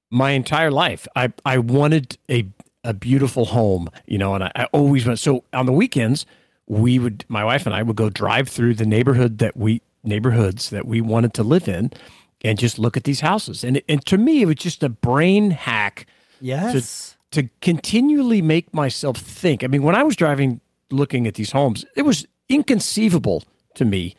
my 0.10 0.32
entire 0.32 0.72
life. 0.72 1.08
I 1.16 1.34
I 1.46 1.58
wanted 1.58 2.18
a 2.30 2.46
a 2.84 2.94
beautiful 2.94 3.46
home, 3.46 3.90
you 4.06 4.18
know, 4.18 4.34
and 4.36 4.44
I, 4.44 4.52
I 4.56 4.66
always 4.66 5.06
went. 5.06 5.20
So 5.20 5.44
on 5.54 5.66
the 5.66 5.74
weekends, 5.74 6.26
we 6.68 7.00
would 7.00 7.26
my 7.28 7.44
wife 7.44 7.66
and 7.66 7.76
I 7.76 7.84
would 7.84 7.96
go 7.96 8.10
drive 8.10 8.50
through 8.50 8.76
the 8.76 8.86
neighborhood 8.86 9.40
that 9.40 9.58
we 9.58 9.82
neighborhoods 10.04 10.70
that 10.70 10.86
we 10.86 11.02
wanted 11.02 11.34
to 11.34 11.44
live 11.44 11.68
in, 11.68 11.92
and 12.44 12.58
just 12.58 12.80
look 12.80 12.98
at 12.98 13.04
these 13.04 13.22
houses. 13.22 13.64
And 13.64 13.82
and 13.90 14.06
to 14.06 14.18
me, 14.18 14.42
it 14.42 14.46
was 14.46 14.56
just 14.56 14.84
a 14.84 14.90
brain 14.90 15.52
hack. 15.52 16.06
Yes. 16.40 17.16
To, 17.32 17.42
to 17.42 17.50
continually 17.62 18.42
make 18.42 18.74
myself 18.74 19.18
think. 19.18 19.64
I 19.64 19.68
mean, 19.68 19.82
when 19.82 19.96
I 19.96 20.04
was 20.04 20.16
driving, 20.16 20.62
looking 20.92 21.28
at 21.28 21.34
these 21.34 21.52
homes, 21.52 21.84
it 21.96 22.04
was 22.04 22.28
inconceivable 22.48 23.44
to 23.78 23.86
me 23.86 24.16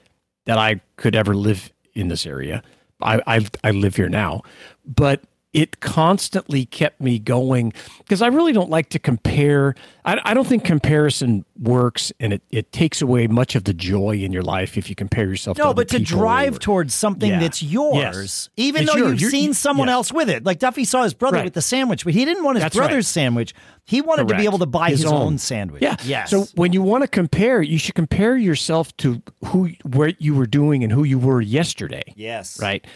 that 0.47 0.59
I 0.59 0.81
could 0.97 1.15
ever 1.15 1.35
live 1.35 1.73
in 1.95 2.09
this 2.09 2.27
area. 2.27 2.63
I, 3.01 3.21
I, 3.27 3.47
I 3.63 3.71
live 3.71 3.97
here 3.97 4.09
now, 4.09 4.43
but 4.85 5.23
it 5.55 5.81
constantly 5.81 6.67
kept 6.67 7.01
me 7.01 7.19
going 7.19 7.73
because 7.99 8.21
I 8.21 8.27
really 8.27 8.53
don't 8.53 8.69
like 8.69 8.91
to 8.91 8.99
compare. 8.99 9.75
I, 10.05 10.21
I, 10.23 10.35
don't 10.35 10.47
think 10.47 10.63
comparison 10.63 11.45
works, 11.59 12.13
and 12.21 12.35
it, 12.35 12.43
it 12.51 12.71
takes 12.71 13.01
away 13.01 13.27
much 13.29 13.55
of 13.55 13.65
the 13.65 13.73
joy 13.73 14.17
in 14.17 14.31
your 14.31 14.43
life 14.43 14.77
if 14.77 14.91
you 14.91 14.95
compare 14.95 15.27
yourself. 15.27 15.57
To 15.57 15.63
No, 15.63 15.69
to 15.71 15.75
but 15.75 15.89
to 15.89 15.99
drive 16.01 16.57
or, 16.57 16.59
towards 16.59 16.93
something 16.93 17.31
yeah. 17.31 17.41
that's 17.41 17.63
yours, 17.63 17.95
yes. 17.97 18.49
even 18.57 18.83
it's 18.83 18.93
though 18.93 18.99
yours. 18.99 19.11
you've 19.13 19.21
You're, 19.23 19.31
seen 19.31 19.55
someone 19.55 19.89
yes. 19.89 19.95
else 19.95 20.13
with 20.13 20.29
it. 20.29 20.45
Like 20.45 20.59
Duffy 20.59 20.85
saw 20.85 21.03
his 21.03 21.15
brother 21.15 21.39
right. 21.39 21.45
with 21.45 21.55
the 21.55 21.63
sandwich, 21.63 22.05
but 22.05 22.13
he 22.13 22.27
didn't 22.27 22.45
want 22.45 22.57
his 22.57 22.65
That's 22.65 22.77
brother's 22.77 23.07
right. 23.07 23.07
sandwich. 23.07 23.55
He 23.87 24.03
wanted 24.03 24.29
Correct. 24.29 24.39
to 24.39 24.43
be 24.43 24.45
able 24.45 24.59
to 24.59 24.67
buy 24.67 24.91
his, 24.91 25.01
His 25.01 25.11
own. 25.11 25.23
own. 25.23 25.39
sandwich. 25.39 25.83
Yeah. 25.83 25.97
Yes. 26.05 26.31
So 26.31 26.47
when 26.57 26.75
you 26.75 26.83
want 26.83 27.05
to 27.05 27.09
compare, 27.09 27.63
you 27.63 27.79
should 27.79 27.95
compare 27.95 28.37
yourself 28.37 28.95
to 28.99 29.23
who, 29.47 29.71
where 29.83 30.13
you 30.19 30.35
were 30.35 30.47
doing, 30.47 30.85
and 30.85 30.93
who 30.93 31.05
you 31.05 31.19
were 31.19 31.41
yesterday. 31.41 32.03
yes. 32.17 32.61
Right. 32.61 32.87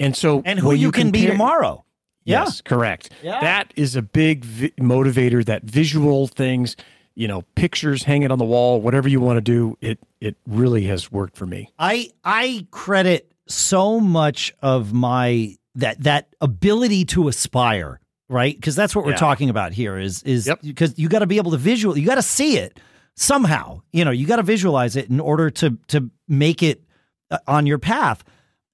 And 0.00 0.16
so 0.16 0.42
And 0.44 0.58
who 0.58 0.68
when 0.68 0.78
you, 0.78 0.90
can 0.90 1.10
be 1.10 1.26
tomorrow. 1.26 1.84
Yeah. 2.24 2.44
Yes, 2.44 2.60
correct. 2.60 3.10
Yeah. 3.22 3.40
That 3.40 3.72
is 3.76 3.96
a 3.96 4.02
big 4.02 4.44
vi- 4.44 4.72
motivator. 4.78 5.44
That 5.44 5.62
visual 5.64 6.26
things, 6.28 6.76
you 7.14 7.26
know, 7.26 7.42
pictures 7.54 8.02
hanging 8.04 8.30
on 8.30 8.38
the 8.38 8.44
wall, 8.44 8.80
whatever 8.80 9.08
you 9.08 9.20
want 9.20 9.38
to 9.38 9.40
do, 9.40 9.76
it 9.80 9.98
it 10.20 10.36
really 10.46 10.84
has 10.84 11.10
worked 11.10 11.36
for 11.36 11.46
me. 11.46 11.70
I 11.78 12.10
I 12.24 12.66
credit 12.70 13.32
so 13.46 13.98
much 14.00 14.52
of 14.62 14.92
my 14.92 15.56
that 15.76 16.02
that 16.02 16.28
ability 16.40 17.04
to 17.06 17.28
aspire, 17.28 18.00
right? 18.28 18.54
Because 18.54 18.76
that's 18.76 18.94
what 18.94 19.04
we're 19.04 19.12
Yeah. 19.12 19.16
talking 19.16 19.48
about 19.50 19.72
here 19.72 19.98
is 19.98 20.22
is 20.24 20.46
Yep. 20.46 20.60
because 20.62 20.98
you 20.98 21.08
got 21.08 21.20
to 21.20 21.26
be 21.26 21.38
able 21.38 21.52
to 21.52 21.56
visual, 21.56 21.96
you 21.96 22.06
got 22.06 22.16
to 22.16 22.22
see 22.22 22.58
it 22.58 22.78
somehow. 23.16 23.80
You 23.92 24.04
know, 24.04 24.10
you 24.10 24.26
got 24.26 24.36
to 24.36 24.42
visualize 24.42 24.94
it 24.96 25.08
in 25.10 25.20
order 25.20 25.50
to 25.50 25.78
to 25.88 26.10
make 26.28 26.62
it 26.62 26.82
uh, 27.30 27.38
on 27.48 27.66
your 27.66 27.78
path. 27.78 28.22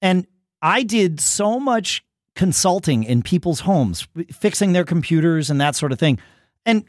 And 0.01 0.27
I 0.61 0.83
did 0.83 1.19
so 1.19 1.59
much 1.59 2.03
consulting 2.37 3.03
in 3.03 3.21
people's 3.21 3.59
homes, 3.61 4.07
fixing 4.31 4.71
their 4.71 4.85
computers 4.85 5.49
and 5.49 5.59
that 5.59 5.75
sort 5.75 5.91
of 5.91 5.99
thing. 5.99 6.17
And 6.65 6.85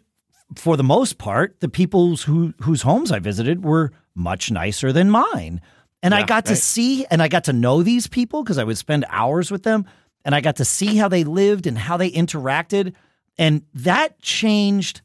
for 0.55 0.76
the 0.76 0.85
most 0.85 1.19
part, 1.19 1.59
the 1.61 1.69
people 1.69 2.17
who 2.17 2.55
whose 2.62 2.83
homes 2.83 3.11
I 3.11 3.19
visited 3.19 3.64
were 3.64 3.90
much 4.14 4.50
nicer 4.52 4.93
than 4.93 5.11
mine. 5.11 5.61
And 6.02 6.14
I 6.14 6.21
Yeah, 6.21 6.26
got 6.26 6.45
to 6.47 6.57
see 6.57 7.05
and 7.11 7.21
I 7.21 7.28
got 7.28 7.45
to 7.45 7.52
know 7.52 7.83
these 7.83 8.07
people 8.07 8.45
because 8.45 8.59
I 8.59 8.64
would 8.64 8.78
spend 8.78 9.05
hours 9.09 9.50
with 9.50 9.64
them 9.64 9.85
and 10.25 10.35
I 10.35 10.40
got 10.40 10.57
to 10.57 10.64
see 10.64 10.97
how 10.97 11.09
they 11.09 11.25
lived 11.25 11.67
and 11.67 11.76
how 11.76 11.97
they 11.97 12.11
interacted 12.11 12.95
and 13.37 13.62
that 13.75 14.21
changed 14.23 15.00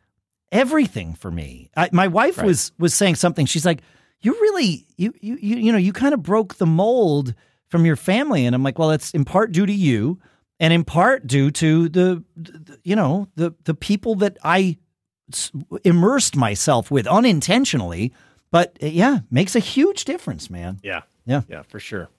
everything 0.51 1.15
for 1.15 1.31
me. 1.31 1.69
I, 1.75 1.89
my 1.91 2.07
wife 2.07 2.37
Right. 2.37 2.45
was 2.47 2.71
was 2.77 2.93
saying 2.93 3.15
something. 3.15 3.45
She's 3.47 3.65
like, 3.65 3.81
"You 4.21 4.33
really 4.33 4.85
you 4.97 5.13
you 5.21 5.37
you 5.41 5.55
you 5.57 5.71
know, 5.71 5.77
you 5.77 5.93
kind 5.93 6.13
of 6.13 6.21
broke 6.23 6.55
the 6.55 6.65
mold 6.65 7.33
from 7.69 7.85
your 7.85 7.95
family." 7.95 8.45
And 8.45 8.55
I'm 8.55 8.63
like, 8.63 8.77
"Well, 8.79 8.91
it's 8.91 9.11
in 9.11 9.25
part 9.25 9.51
due 9.51 9.65
to 9.65 9.73
you 9.73 10.19
and 10.59 10.71
in 10.73 10.83
part 10.83 11.27
due 11.27 11.51
to 11.51 11.89
the, 11.89 12.23
the 12.35 12.79
you 12.83 12.95
know, 12.95 13.27
the 13.35 13.53
the 13.63 13.73
people 13.73 14.15
that 14.15 14.37
I 14.43 14.77
s- 15.31 15.51
immersed 15.83 16.35
myself 16.35 16.89
with 16.91 17.07
unintentionally." 17.07 18.13
But 18.51 18.77
uh, 18.81 18.87
yeah, 18.87 19.19
makes 19.31 19.55
a 19.55 19.59
huge 19.59 20.05
difference, 20.05 20.49
man. 20.49 20.79
Yeah. 20.83 21.01
Yeah. 21.25 21.41
Yeah, 21.47 21.63
for 21.63 21.79
sure. 21.79 22.09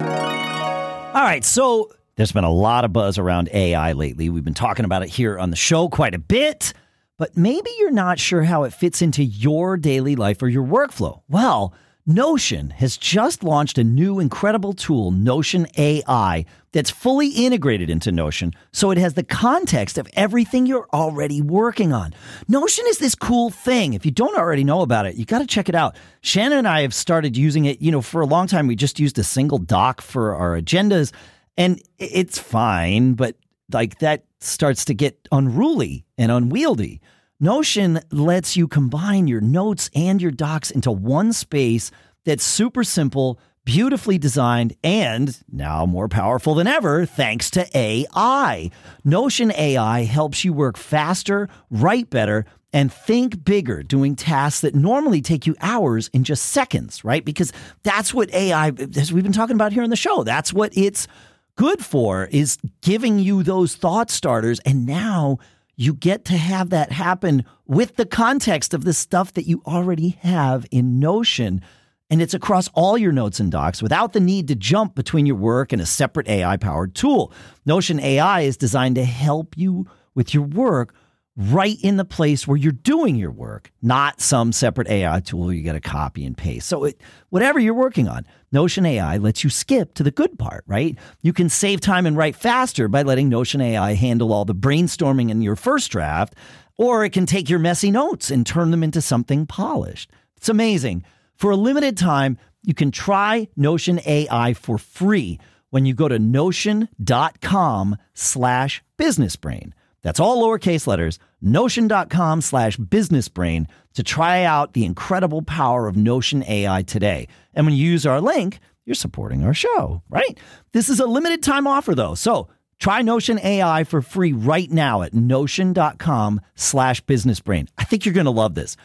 All 0.00 1.20
right, 1.28 1.44
so 1.44 1.90
there's 2.16 2.32
been 2.32 2.44
a 2.44 2.50
lot 2.52 2.84
of 2.84 2.92
buzz 2.92 3.18
around 3.18 3.50
AI 3.52 3.92
lately. 3.92 4.30
We've 4.30 4.44
been 4.44 4.54
talking 4.54 4.84
about 4.84 5.02
it 5.02 5.10
here 5.10 5.38
on 5.38 5.50
the 5.50 5.56
show 5.56 5.88
quite 5.88 6.14
a 6.14 6.18
bit, 6.18 6.72
but 7.18 7.36
maybe 7.36 7.70
you're 7.78 7.90
not 7.90 8.18
sure 8.18 8.42
how 8.44 8.62
it 8.64 8.72
fits 8.72 9.02
into 9.02 9.22
your 9.22 9.76
daily 9.76 10.16
life 10.16 10.42
or 10.42 10.48
your 10.48 10.64
workflow. 10.64 11.20
Well, 11.28 11.74
Notion 12.04 12.70
has 12.70 12.96
just 12.96 13.44
launched 13.44 13.78
a 13.78 13.84
new 13.84 14.18
incredible 14.18 14.72
tool, 14.72 15.12
Notion 15.12 15.68
AI, 15.78 16.44
that's 16.72 16.90
fully 16.90 17.28
integrated 17.28 17.88
into 17.88 18.10
Notion 18.10 18.54
so 18.72 18.90
it 18.90 18.98
has 18.98 19.14
the 19.14 19.22
context 19.22 19.98
of 19.98 20.08
everything 20.14 20.66
you're 20.66 20.88
already 20.92 21.40
working 21.40 21.92
on. 21.92 22.12
Notion 22.48 22.84
is 22.88 22.98
this 22.98 23.14
cool 23.14 23.50
thing. 23.50 23.94
If 23.94 24.04
you 24.04 24.10
don't 24.10 24.36
already 24.36 24.64
know 24.64 24.80
about 24.80 25.06
it, 25.06 25.14
you 25.14 25.24
got 25.24 25.38
to 25.38 25.46
check 25.46 25.68
it 25.68 25.76
out. 25.76 25.94
Shannon 26.22 26.58
and 26.58 26.66
I 26.66 26.80
have 26.80 26.92
started 26.92 27.36
using 27.36 27.66
it, 27.66 27.80
you 27.80 27.92
know, 27.92 28.02
for 28.02 28.20
a 28.20 28.26
long 28.26 28.48
time. 28.48 28.66
We 28.66 28.74
just 28.74 28.98
used 28.98 29.16
a 29.20 29.24
single 29.24 29.58
doc 29.58 30.00
for 30.00 30.34
our 30.34 30.60
agendas, 30.60 31.12
and 31.56 31.80
it's 31.98 32.36
fine, 32.36 33.14
but 33.14 33.36
like 33.72 34.00
that 34.00 34.24
starts 34.40 34.84
to 34.86 34.94
get 34.94 35.28
unruly 35.30 36.04
and 36.18 36.32
unwieldy. 36.32 37.00
Notion 37.42 37.98
lets 38.12 38.56
you 38.56 38.68
combine 38.68 39.26
your 39.26 39.40
notes 39.40 39.90
and 39.96 40.22
your 40.22 40.30
docs 40.30 40.70
into 40.70 40.92
one 40.92 41.32
space 41.32 41.90
that's 42.24 42.44
super 42.44 42.84
simple, 42.84 43.36
beautifully 43.64 44.16
designed, 44.16 44.76
and 44.84 45.36
now 45.50 45.84
more 45.84 46.06
powerful 46.06 46.54
than 46.54 46.68
ever 46.68 47.04
thanks 47.04 47.50
to 47.50 47.66
AI. 47.76 48.70
Notion 49.02 49.50
AI 49.58 50.04
helps 50.04 50.44
you 50.44 50.52
work 50.52 50.76
faster, 50.76 51.48
write 51.68 52.10
better, 52.10 52.44
and 52.72 52.92
think 52.92 53.44
bigger, 53.44 53.82
doing 53.82 54.14
tasks 54.14 54.60
that 54.60 54.76
normally 54.76 55.20
take 55.20 55.44
you 55.44 55.56
hours 55.60 56.06
in 56.12 56.22
just 56.22 56.44
seconds, 56.44 57.02
right? 57.02 57.24
Because 57.24 57.52
that's 57.82 58.14
what 58.14 58.32
AI, 58.32 58.68
as 58.96 59.12
we've 59.12 59.24
been 59.24 59.32
talking 59.32 59.56
about 59.56 59.72
here 59.72 59.82
on 59.82 59.90
the 59.90 59.96
show, 59.96 60.22
that's 60.22 60.52
what 60.52 60.70
it's 60.78 61.08
good 61.56 61.84
for 61.84 62.26
is 62.26 62.56
giving 62.82 63.18
you 63.18 63.42
those 63.42 63.74
thought 63.74 64.10
starters. 64.12 64.60
And 64.60 64.86
now 64.86 65.38
you 65.82 65.94
get 65.94 66.24
to 66.26 66.36
have 66.36 66.70
that 66.70 66.92
happen 66.92 67.44
with 67.66 67.96
the 67.96 68.06
context 68.06 68.72
of 68.72 68.84
the 68.84 68.92
stuff 68.92 69.32
that 69.34 69.46
you 69.46 69.62
already 69.66 70.10
have 70.20 70.64
in 70.70 71.00
Notion. 71.00 71.60
And 72.08 72.22
it's 72.22 72.34
across 72.34 72.68
all 72.74 72.96
your 72.96 73.10
notes 73.10 73.40
and 73.40 73.50
docs 73.50 73.82
without 73.82 74.12
the 74.12 74.20
need 74.20 74.48
to 74.48 74.54
jump 74.54 74.94
between 74.94 75.26
your 75.26 75.36
work 75.36 75.72
and 75.72 75.82
a 75.82 75.86
separate 75.86 76.28
AI 76.28 76.56
powered 76.56 76.94
tool. 76.94 77.32
Notion 77.66 77.98
AI 77.98 78.42
is 78.42 78.56
designed 78.56 78.96
to 78.96 79.04
help 79.04 79.56
you 79.56 79.86
with 80.14 80.34
your 80.34 80.44
work 80.44 80.94
right 81.36 81.78
in 81.82 81.96
the 81.96 82.04
place 82.04 82.46
where 82.46 82.56
you're 82.56 82.72
doing 82.72 83.16
your 83.16 83.30
work, 83.30 83.72
not 83.80 84.20
some 84.20 84.52
separate 84.52 84.88
AI 84.88 85.20
tool 85.20 85.52
you 85.52 85.62
got 85.62 85.72
to 85.72 85.80
copy 85.80 86.26
and 86.26 86.36
paste. 86.36 86.68
So, 86.68 86.84
it, 86.84 87.00
whatever 87.30 87.58
you're 87.58 87.74
working 87.74 88.08
on, 88.08 88.26
Notion 88.50 88.84
AI 88.84 89.16
lets 89.16 89.42
you 89.42 89.50
skip 89.50 89.94
to 89.94 90.02
the 90.02 90.10
good 90.10 90.38
part, 90.38 90.64
right? 90.66 90.98
You 91.22 91.32
can 91.32 91.48
save 91.48 91.80
time 91.80 92.04
and 92.04 92.16
write 92.16 92.36
faster 92.36 92.86
by 92.88 93.02
letting 93.02 93.28
Notion 93.28 93.60
AI 93.60 93.94
handle 93.94 94.32
all 94.32 94.44
the 94.44 94.54
brainstorming 94.54 95.30
in 95.30 95.40
your 95.40 95.56
first 95.56 95.90
draft, 95.90 96.34
or 96.76 97.04
it 97.04 97.12
can 97.12 97.26
take 97.26 97.48
your 97.48 97.58
messy 97.58 97.90
notes 97.90 98.30
and 98.30 98.46
turn 98.46 98.70
them 98.70 98.82
into 98.82 99.00
something 99.00 99.46
polished. 99.46 100.10
It's 100.36 100.48
amazing. 100.48 101.04
For 101.34 101.50
a 101.50 101.56
limited 101.56 101.96
time, 101.96 102.36
you 102.62 102.74
can 102.74 102.90
try 102.90 103.48
Notion 103.56 104.00
AI 104.04 104.54
for 104.54 104.78
free 104.78 105.40
when 105.70 105.86
you 105.86 105.94
go 105.94 106.08
to 106.08 106.18
notion.com 106.18 107.96
slash 108.14 108.82
businessbrain. 108.98 109.72
That's 110.02 110.20
all 110.20 110.42
lowercase 110.42 110.86
letters, 110.86 111.18
notion.com 111.40 112.40
slash 112.40 112.76
businessbrain 112.76 113.66
to 113.94 114.02
try 114.02 114.44
out 114.44 114.72
the 114.72 114.84
incredible 114.84 115.42
power 115.42 115.86
of 115.86 115.96
Notion 115.96 116.44
AI 116.44 116.82
today. 116.82 117.28
And 117.54 117.66
when 117.66 117.74
you 117.74 117.90
use 117.90 118.06
our 118.06 118.20
link, 118.20 118.58
you're 118.84 118.94
supporting 118.94 119.44
our 119.44 119.54
show, 119.54 120.02
right? 120.10 120.38
This 120.72 120.88
is 120.88 120.98
a 121.00 121.06
limited 121.06 121.42
time 121.42 121.66
offer 121.66 121.94
though. 121.94 122.14
So 122.14 122.48
try 122.78 123.02
Notion 123.02 123.38
AI 123.38 123.84
for 123.84 124.02
free 124.02 124.32
right 124.32 124.70
now 124.70 125.02
at 125.02 125.14
notion.com 125.14 126.40
slash 126.56 127.04
businessbrain. 127.04 127.68
I 127.78 127.84
think 127.84 128.04
you're 128.04 128.14
going 128.14 128.24
to 128.24 128.30
love 128.32 128.54
this. 128.54 128.76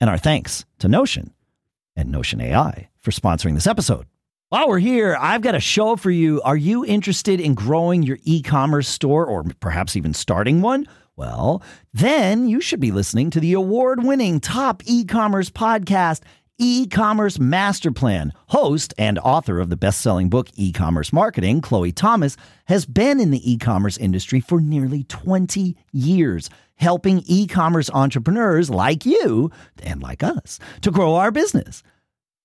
And 0.00 0.10
our 0.10 0.18
thanks 0.18 0.66
to 0.80 0.88
Notion 0.88 1.32
and 1.96 2.10
Notion 2.10 2.40
AI 2.40 2.88
for 2.98 3.12
sponsoring 3.12 3.54
this 3.54 3.66
episode. 3.66 4.06
While 4.56 4.70
we're 4.70 4.78
here, 4.78 5.18
I've 5.20 5.42
got 5.42 5.54
a 5.54 5.60
show 5.60 5.96
for 5.96 6.10
you. 6.10 6.40
Are 6.40 6.56
you 6.56 6.82
interested 6.82 7.42
in 7.42 7.52
growing 7.52 8.02
your 8.02 8.16
e 8.24 8.40
commerce 8.40 8.88
store 8.88 9.26
or 9.26 9.44
perhaps 9.60 9.96
even 9.96 10.14
starting 10.14 10.62
one? 10.62 10.86
Well, 11.14 11.62
then 11.92 12.48
you 12.48 12.62
should 12.62 12.80
be 12.80 12.90
listening 12.90 13.28
to 13.32 13.40
the 13.40 13.52
award 13.52 14.02
winning 14.02 14.40
top 14.40 14.82
e 14.86 15.04
commerce 15.04 15.50
podcast, 15.50 16.22
E 16.56 16.86
Commerce 16.86 17.38
Master 17.38 17.92
Plan. 17.92 18.32
Host 18.46 18.94
and 18.96 19.18
author 19.18 19.60
of 19.60 19.68
the 19.68 19.76
best 19.76 20.00
selling 20.00 20.30
book, 20.30 20.48
E 20.54 20.72
Commerce 20.72 21.12
Marketing, 21.12 21.60
Chloe 21.60 21.92
Thomas, 21.92 22.38
has 22.64 22.86
been 22.86 23.20
in 23.20 23.32
the 23.32 23.52
e 23.52 23.58
commerce 23.58 23.98
industry 23.98 24.40
for 24.40 24.58
nearly 24.58 25.04
20 25.04 25.76
years, 25.92 26.48
helping 26.76 27.22
e 27.26 27.46
commerce 27.46 27.90
entrepreneurs 27.90 28.70
like 28.70 29.04
you 29.04 29.50
and 29.82 30.02
like 30.02 30.22
us 30.22 30.58
to 30.80 30.90
grow 30.90 31.14
our 31.16 31.30
business. 31.30 31.82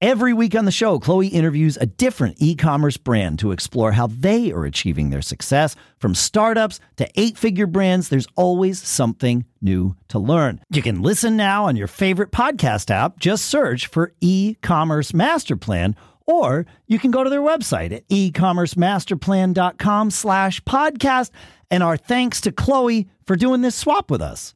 Every 0.02 0.34
week 0.34 0.56
on 0.56 0.66
the 0.66 0.72
show, 0.72 0.98
Chloe 0.98 1.28
interviews 1.28 1.78
a 1.80 1.86
different 1.86 2.38
e 2.40 2.56
commerce 2.56 2.98
brand 2.98 3.38
to 3.38 3.52
explore 3.52 3.92
how 3.92 4.08
they 4.08 4.52
are 4.52 4.66
achieving 4.66 5.12
their 5.12 5.22
success. 5.22 5.76
From 6.00 6.16
startups 6.16 6.80
to 6.96 7.08
eight 7.14 7.38
figure 7.38 7.68
brands, 7.68 8.10
there's 8.10 8.26
always 8.36 8.82
something 8.82 9.46
new 9.62 9.96
to 10.08 10.18
learn. 10.18 10.60
You 10.72 10.82
can 10.82 11.04
listen 11.04 11.38
now 11.38 11.66
on 11.66 11.76
your 11.76 11.86
favorite 11.86 12.32
podcast 12.32 12.90
app. 12.90 13.20
Just 13.20 13.46
search 13.46 13.86
for 13.86 14.12
e 14.22 14.56
commerce 14.64 15.14
master 15.14 15.56
plan, 15.56 15.96
or 16.26 16.66
you 16.88 16.98
can 16.98 17.12
go 17.12 17.24
to 17.24 17.30
their 17.30 17.40
website 17.40 17.92
at 17.92 18.04
e-commercemasterplan.com 18.10 20.10
slash 20.10 20.64
podcast. 20.64 21.30
And 21.70 21.84
our 21.84 21.96
thanks 21.96 22.42
to 22.42 22.52
Chloe 22.52 23.08
for 23.28 23.36
doing 23.36 23.62
this 23.62 23.76
swap 23.76 24.10
with 24.10 24.24
us. 24.24 24.56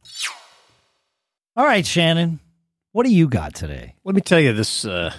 All 1.56 1.66
right, 1.66 1.86
Shannon, 1.86 2.40
what 2.94 3.06
do 3.06 3.14
you 3.14 3.28
got 3.28 3.54
today? 3.54 3.94
Let 4.04 4.16
me 4.16 4.22
tell 4.22 4.40
you 4.40 4.52
this 4.52 4.86
uh, 4.86 5.14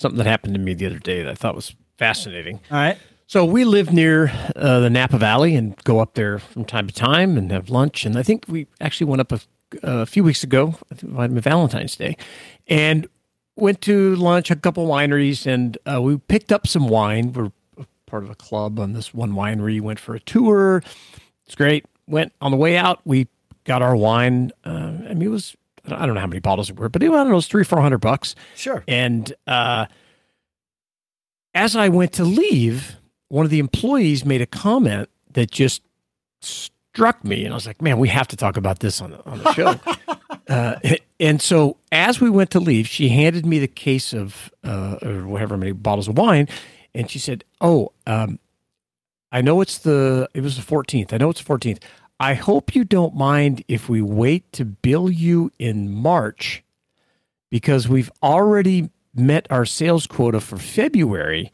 something 0.00 0.18
that 0.18 0.26
happened 0.26 0.54
to 0.54 0.60
me 0.60 0.72
the 0.74 0.86
other 0.86 0.98
day 0.98 1.22
that 1.22 1.30
I 1.30 1.34
thought 1.34 1.54
was 1.54 1.74
fascinating. 1.98 2.60
All 2.70 2.78
right. 2.78 2.98
So 3.26 3.44
we 3.44 3.64
live 3.64 3.92
near 3.92 4.32
uh, 4.56 4.80
the 4.80 4.90
Napa 4.90 5.18
Valley 5.18 5.54
and 5.54 5.76
go 5.84 6.00
up 6.00 6.14
there 6.14 6.38
from 6.38 6.64
time 6.64 6.88
to 6.88 6.94
time 6.94 7.36
and 7.36 7.52
have 7.52 7.70
lunch. 7.70 8.04
And 8.04 8.18
I 8.18 8.22
think 8.22 8.46
we 8.48 8.66
actually 8.80 9.06
went 9.06 9.20
up 9.20 9.30
a, 9.30 9.40
a 9.82 10.06
few 10.06 10.24
weeks 10.24 10.42
ago, 10.42 10.74
I 10.90 10.94
think 10.96 11.12
it 11.12 11.14
might 11.14 11.24
have 11.24 11.34
been 11.34 11.42
Valentine's 11.42 11.94
Day, 11.94 12.16
and 12.66 13.06
went 13.54 13.82
to 13.82 14.16
lunch 14.16 14.50
a 14.50 14.56
couple 14.56 14.88
wineries 14.88 15.46
and 15.46 15.76
uh, 15.86 16.00
we 16.00 16.16
picked 16.16 16.50
up 16.50 16.66
some 16.66 16.88
wine. 16.88 17.32
We're 17.32 17.52
part 18.06 18.24
of 18.24 18.30
a 18.30 18.34
club 18.34 18.80
on 18.80 18.94
this 18.94 19.14
one 19.14 19.32
winery. 19.32 19.80
Went 19.80 20.00
for 20.00 20.14
a 20.14 20.20
tour. 20.20 20.82
It's 21.46 21.54
great. 21.54 21.84
Went 22.06 22.32
on 22.40 22.50
the 22.50 22.56
way 22.56 22.76
out. 22.76 23.00
We 23.04 23.28
got 23.64 23.82
our 23.82 23.94
wine. 23.94 24.50
Uh, 24.64 24.92
I 25.08 25.14
mean, 25.14 25.22
it 25.22 25.28
was 25.28 25.56
I 25.92 26.06
don't 26.06 26.14
know 26.14 26.20
how 26.20 26.26
many 26.26 26.40
bottles 26.40 26.70
it 26.70 26.78
were, 26.78 26.88
but 26.88 27.02
it, 27.02 27.10
I 27.10 27.12
don't 27.12 27.28
know, 27.28 27.32
it 27.32 27.36
was 27.36 27.46
three 27.46 27.64
four 27.64 27.80
hundred 27.80 27.98
bucks. 27.98 28.34
Sure. 28.54 28.84
And 28.86 29.32
uh, 29.46 29.86
as 31.54 31.76
I 31.76 31.88
went 31.88 32.12
to 32.14 32.24
leave, 32.24 32.96
one 33.28 33.44
of 33.44 33.50
the 33.50 33.58
employees 33.58 34.24
made 34.24 34.40
a 34.40 34.46
comment 34.46 35.08
that 35.32 35.50
just 35.50 35.82
struck 36.40 37.24
me, 37.24 37.44
and 37.44 37.52
I 37.52 37.56
was 37.56 37.66
like, 37.66 37.80
"Man, 37.80 37.98
we 37.98 38.08
have 38.08 38.28
to 38.28 38.36
talk 38.36 38.56
about 38.56 38.80
this 38.80 39.00
on 39.00 39.12
the, 39.12 39.24
on 39.24 39.38
the 39.38 39.52
show." 39.52 39.80
uh, 40.48 40.76
and 41.18 41.40
so, 41.40 41.76
as 41.92 42.20
we 42.20 42.30
went 42.30 42.50
to 42.50 42.60
leave, 42.60 42.88
she 42.88 43.08
handed 43.08 43.46
me 43.46 43.58
the 43.58 43.68
case 43.68 44.12
of 44.12 44.50
uh, 44.64 44.98
or 45.02 45.26
whatever 45.26 45.56
many 45.56 45.72
bottles 45.72 46.08
of 46.08 46.16
wine, 46.18 46.48
and 46.94 47.10
she 47.10 47.18
said, 47.18 47.44
"Oh, 47.60 47.92
um, 48.06 48.38
I 49.32 49.40
know 49.40 49.60
it's 49.60 49.78
the 49.78 50.28
it 50.34 50.42
was 50.42 50.56
the 50.56 50.62
14th. 50.62 51.12
I 51.12 51.18
know 51.18 51.30
it's 51.30 51.42
the 51.42 51.52
14th. 51.52 51.82
I 52.20 52.34
hope 52.34 52.74
you 52.74 52.84
don't 52.84 53.14
mind 53.16 53.64
if 53.66 53.88
we 53.88 54.02
wait 54.02 54.52
to 54.52 54.64
bill 54.64 55.10
you 55.10 55.50
in 55.58 55.90
March 55.90 56.62
because 57.50 57.88
we've 57.88 58.10
already 58.22 58.90
met 59.14 59.46
our 59.50 59.64
sales 59.64 60.06
quota 60.06 60.40
for 60.40 60.58
February 60.58 61.50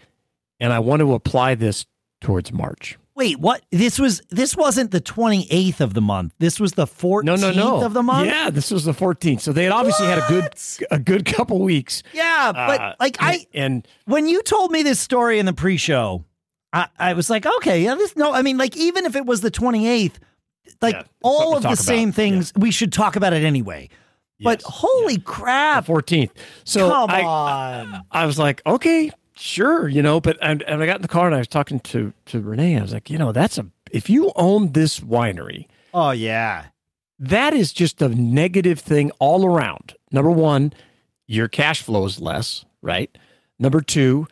and 0.60 0.72
I 0.72 0.80
want 0.80 1.00
to 1.00 1.14
apply 1.14 1.54
this 1.54 1.86
towards 2.20 2.52
March." 2.52 2.98
Wait, 3.14 3.38
what? 3.40 3.62
This 3.70 3.98
was 3.98 4.20
this 4.28 4.54
wasn't 4.54 4.90
the 4.90 5.00
28th 5.00 5.80
of 5.80 5.94
the 5.94 6.02
month. 6.02 6.34
This 6.38 6.60
was 6.60 6.72
the 6.72 6.84
14th 6.86 7.24
No, 7.24 7.36
no, 7.36 7.50
no. 7.50 7.82
of 7.82 7.94
the 7.94 8.02
month? 8.02 8.26
Yeah, 8.28 8.50
this 8.50 8.70
was 8.70 8.84
the 8.84 8.92
14th. 8.92 9.40
So 9.40 9.54
they 9.54 9.62
had 9.64 9.72
obviously 9.72 10.06
had 10.06 10.18
a 10.18 10.26
good 10.28 10.52
a 10.90 10.98
good 10.98 11.24
couple 11.24 11.60
weeks. 11.60 12.02
Yeah, 12.12 12.52
but 12.52 12.78
Uh, 12.80 12.94
like 13.00 13.16
I 13.20 13.46
and 13.54 13.88
when 14.04 14.26
you 14.26 14.42
told 14.42 14.70
me 14.70 14.82
this 14.82 15.00
story 15.00 15.38
in 15.38 15.46
the 15.46 15.54
pre-show, 15.54 16.24
I, 16.74 16.88
I 16.98 17.12
was 17.14 17.30
like, 17.30 17.46
okay, 17.46 17.82
yeah, 17.84 17.94
this 17.94 18.14
no, 18.16 18.32
I 18.34 18.42
mean, 18.42 18.58
like 18.58 18.76
even 18.76 19.06
if 19.06 19.16
it 19.16 19.24
was 19.24 19.40
the 19.40 19.50
28th, 19.50 20.16
like 20.82 20.94
Yeah, 20.94 21.02
all 21.22 21.56
of 21.56 21.62
the 21.62 21.74
same 21.76 22.08
about. 22.10 22.16
things, 22.16 22.52
we 22.56 22.70
should 22.70 22.92
talk 22.92 23.16
about 23.16 23.32
it 23.32 23.42
anyway. 23.44 23.88
But 24.40 24.60
Yes, 24.62 24.70
holy 24.74 25.18
crap. 25.18 25.86
the 25.86 25.92
14th. 25.92 26.30
So 26.64 26.90
Come 26.90 27.10
I, 27.10 27.22
on. 27.22 28.02
I 28.10 28.26
was 28.26 28.38
like, 28.38 28.60
okay, 28.66 29.10
sure, 29.34 29.88
you 29.88 30.02
know, 30.02 30.20
but 30.20 30.36
and, 30.42 30.62
and 30.62 30.82
I 30.82 30.86
got 30.86 30.96
in 30.96 31.02
the 31.02 31.08
car 31.08 31.26
and 31.26 31.34
I 31.34 31.38
was 31.38 31.48
talking 31.48 31.80
to 31.80 32.12
to 32.26 32.40
Renee. 32.40 32.78
I 32.78 32.82
was 32.82 32.92
like, 32.92 33.08
you 33.10 33.16
know, 33.18 33.32
that's 33.32 33.56
a 33.58 33.66
if 33.90 34.10
you 34.10 34.32
own 34.36 34.72
this 34.72 35.00
winery, 35.00 35.66
oh 35.94 36.10
yeah. 36.10 36.66
that 37.18 37.54
is 37.54 37.72
just 37.72 38.02
a 38.02 38.08
negative 38.10 38.78
thing 38.80 39.10
all 39.20 39.46
around. 39.46 39.94
Number 40.12 40.30
one, 40.30 40.72
your 41.26 41.48
cash 41.48 41.80
flow 41.82 42.04
is 42.04 42.20
less, 42.20 42.64
right? 42.82 43.16
Number 43.58 43.80
two, 43.80 44.26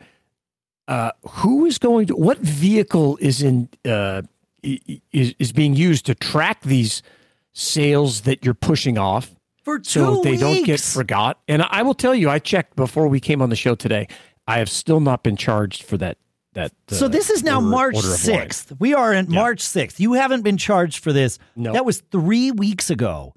uh, 0.87 1.11
who 1.29 1.65
is 1.65 1.79
going 1.79 2.05
to 2.07 2.15
what 2.15 2.37
vehicle 2.37 3.17
is 3.21 3.41
in 3.41 3.69
uh, 3.85 4.21
is 5.11 5.35
is 5.39 5.51
being 5.51 5.75
used 5.75 6.05
to 6.07 6.15
track 6.15 6.61
these 6.61 7.01
sales 7.53 8.21
that 8.21 8.43
you're 8.43 8.53
pushing 8.53 8.97
off? 8.97 9.33
For 9.63 9.79
two 9.79 9.83
so 9.99 10.21
they 10.21 10.37
don't 10.37 10.63
get 10.65 10.79
forgot. 10.79 11.39
And 11.47 11.63
I 11.63 11.81
will 11.81 11.95
tell 11.95 12.13
you, 12.13 12.29
I 12.29 12.37
checked 12.39 12.75
before 12.75 13.07
we 13.07 13.19
came 13.19 13.41
on 13.41 13.49
the 13.49 13.55
show 13.55 13.73
today. 13.75 14.07
I 14.47 14.59
have 14.59 14.69
still 14.69 14.99
not 14.99 15.23
been 15.23 15.35
charged 15.37 15.83
for 15.83 15.97
that. 15.97 16.17
That 16.53 16.71
uh, 16.91 16.95
So 16.95 17.07
this 17.07 17.29
is 17.31 17.41
now 17.43 17.55
order- 17.55 17.67
March 17.67 17.95
order 17.95 18.13
of 18.13 18.27
wine. 18.27 18.39
6th. 18.47 18.79
We 18.79 18.93
are 18.93 19.11
in 19.11 19.29
Yeah. 19.31 19.39
March 19.41 19.59
6th. 19.61 19.99
You 19.99 20.13
haven't 20.13 20.43
been 20.43 20.57
charged 20.57 21.03
for 21.03 21.11
this. 21.11 21.39
No. 21.55 21.73
That 21.73 21.83
was 21.83 22.01
3 22.11 22.51
weeks 22.51 22.89
ago. 22.91 23.33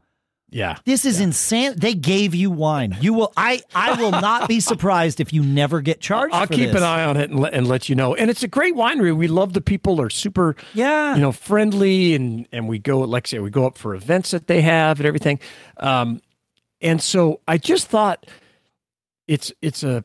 Yeah, 0.51 0.77
This 0.87 1.05
is 1.05 1.21
insane. 1.21 1.75
They 1.77 1.93
gave 1.95 2.35
you 2.35 2.51
wine. 2.51 2.97
You 3.03 3.13
will 3.13 3.33
I 3.37 3.61
I 3.75 4.01
will 4.01 4.13
not 4.13 4.49
be 4.49 4.61
surprised 4.61 5.21
if 5.21 5.31
you 5.33 5.43
never 5.43 5.83
get 5.83 6.01
charged 6.01 6.35
I'll 6.35 6.47
keep 6.47 6.71
this. 6.71 6.77
an 6.77 6.83
eye 6.83 7.05
on 7.05 7.19
it 7.19 7.29
and 7.31 7.39
let, 7.39 7.53
and 7.53 7.69
let 7.69 7.91
you 7.91 7.95
know. 7.95 8.15
And 8.15 8.31
it's 8.31 8.43
a 8.43 8.49
great 8.49 8.75
winery. 8.75 9.15
We 9.15 9.29
love 9.29 9.53
the 9.53 9.61
people. 9.61 10.01
Are 10.01 10.09
super, 10.09 10.57
Yeah. 10.73 11.15
you 11.15 11.21
know, 11.21 11.33
friendly, 11.33 12.15
and 12.15 12.49
and 12.51 12.67
we 12.67 12.79
go 12.79 13.01
like 13.01 13.27
say, 13.27 13.39
we 13.41 13.51
go 13.51 13.67
up 13.67 13.77
for 13.77 13.95
events 13.95 14.31
that 14.31 14.47
they 14.47 14.63
have 14.63 15.01
and 15.01 15.07
everything. 15.07 15.39
Um, 15.77 16.23
and 16.81 17.03
so 17.03 17.41
I 17.47 17.59
just 17.59 17.89
thought 17.89 18.25
it's 19.27 19.53
it's 19.61 19.83
a 19.83 20.03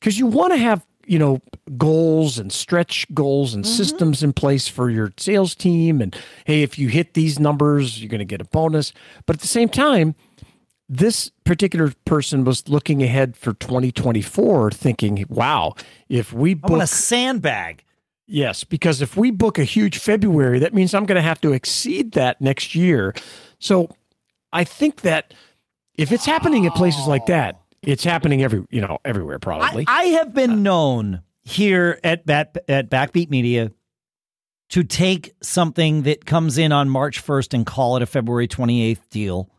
because 0.00 0.18
you 0.18 0.26
want 0.26 0.52
to 0.54 0.58
have 0.58 0.84
you 1.06 1.18
know 1.18 1.40
goals 1.76 2.38
and 2.38 2.52
stretch 2.52 3.06
goals 3.14 3.54
and 3.54 3.64
mm-hmm. 3.64 3.74
systems 3.74 4.22
in 4.22 4.32
place 4.32 4.68
for 4.68 4.90
your 4.90 5.12
sales 5.16 5.54
team 5.54 6.00
and 6.00 6.16
hey 6.44 6.62
if 6.62 6.78
you 6.78 6.88
hit 6.88 7.14
these 7.14 7.38
numbers 7.38 8.00
you're 8.02 8.10
going 8.10 8.18
to 8.18 8.24
get 8.24 8.40
a 8.40 8.44
bonus 8.44 8.92
but 9.26 9.36
at 9.36 9.40
the 9.40 9.48
same 9.48 9.68
time 9.68 10.14
this 10.88 11.30
particular 11.44 11.92
person 12.04 12.44
was 12.44 12.68
looking 12.68 13.02
ahead 13.02 13.36
for 13.36 13.54
2024 13.54 14.70
thinking 14.70 15.24
wow 15.28 15.74
if 16.08 16.32
we 16.32 16.52
I 16.52 16.54
book 16.54 16.70
want 16.70 16.82
a 16.82 16.86
sandbag. 16.86 17.82
Yes, 18.26 18.64
because 18.64 19.02
if 19.02 19.16
we 19.16 19.30
book 19.30 19.58
a 19.58 19.64
huge 19.64 19.98
February, 19.98 20.58
that 20.60 20.72
means 20.72 20.94
I'm 20.94 21.04
going 21.04 21.16
to 21.16 21.22
have 21.22 21.40
to 21.42 21.52
exceed 21.52 22.12
that 22.12 22.40
next 22.40 22.74
year. 22.74 23.14
So 23.58 23.94
I 24.50 24.64
think 24.64 25.02
that 25.02 25.34
if 25.94 26.10
it's 26.10 26.24
happening 26.24 26.66
at 26.66 26.74
places 26.74 27.06
like 27.06 27.26
that, 27.26 27.60
it's 27.86 28.04
happening 28.04 28.42
every 28.42 28.64
you 28.70 28.80
know 28.80 28.98
everywhere 29.04 29.38
probably. 29.38 29.84
I 29.86 30.04
have 30.04 30.34
been 30.34 30.50
uh, 30.52 30.56
known 30.56 31.22
here 31.42 31.98
at 32.02 32.24
Bat, 32.26 32.58
at 32.68 32.90
Backbeat 32.90 33.30
Media 33.30 33.70
to 34.70 34.82
take 34.82 35.32
something 35.42 36.02
that 36.02 36.24
comes 36.24 36.58
in 36.58 36.72
on 36.72 36.88
March 36.88 37.24
1st 37.24 37.54
and 37.54 37.66
call 37.66 37.96
it 37.96 38.02
a 38.02 38.06
February 38.06 38.48
28th 38.48 39.08
deal, 39.10 39.50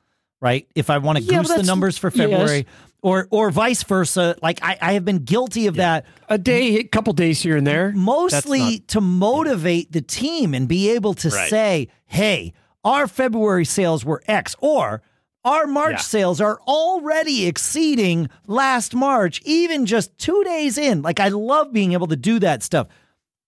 right? 0.42 0.68
If 0.76 0.90
I 0.90 0.98
want 0.98 1.20
to 1.20 1.24
Yeah, 1.24 1.40
goose 1.40 1.54
the 1.54 1.64
numbers 1.64 1.98
for 1.98 2.08
yes. 2.10 2.18
February 2.18 2.66
or 3.02 3.28
or 3.30 3.52
vice 3.52 3.84
versa, 3.84 4.36
like 4.42 4.60
I, 4.64 4.78
I 4.82 4.94
have 4.94 5.06
been 5.06 5.20
guilty 5.20 5.68
of 5.68 5.76
that 5.76 6.06
a 6.28 6.38
day, 6.40 6.78
a 6.80 6.84
couple 6.84 7.14
days 7.14 7.40
here 7.42 7.56
and 7.56 7.68
there. 7.68 7.92
mostly 7.96 8.78
That's 8.80 8.94
to 8.94 9.02
motivate 9.02 9.92
the 9.92 10.02
team 10.02 10.54
and 10.56 10.68
be 10.68 10.90
able 10.92 11.14
to 11.16 11.30
Right. 11.30 11.50
say, 11.50 11.88
hey, 12.08 12.54
our 12.84 13.08
February 13.08 13.66
sales 13.66 14.04
were 14.04 14.24
X, 14.28 14.56
or 14.60 15.04
our 15.46 15.66
March 15.68 15.92
Yeah. 15.94 15.98
sales 16.00 16.42
are 16.42 16.60
already 16.68 17.46
exceeding 17.46 18.28
last 18.48 18.94
March, 18.94 19.42
even 19.46 19.86
just 19.86 20.18
two 20.18 20.44
days 20.44 20.78
in. 20.78 21.02
Like, 21.02 21.22
I 21.22 21.30
love 21.30 21.72
being 21.72 21.94
able 21.94 22.08
to 22.08 22.18
do 22.18 22.40
that 22.40 22.64
stuff. 22.64 22.88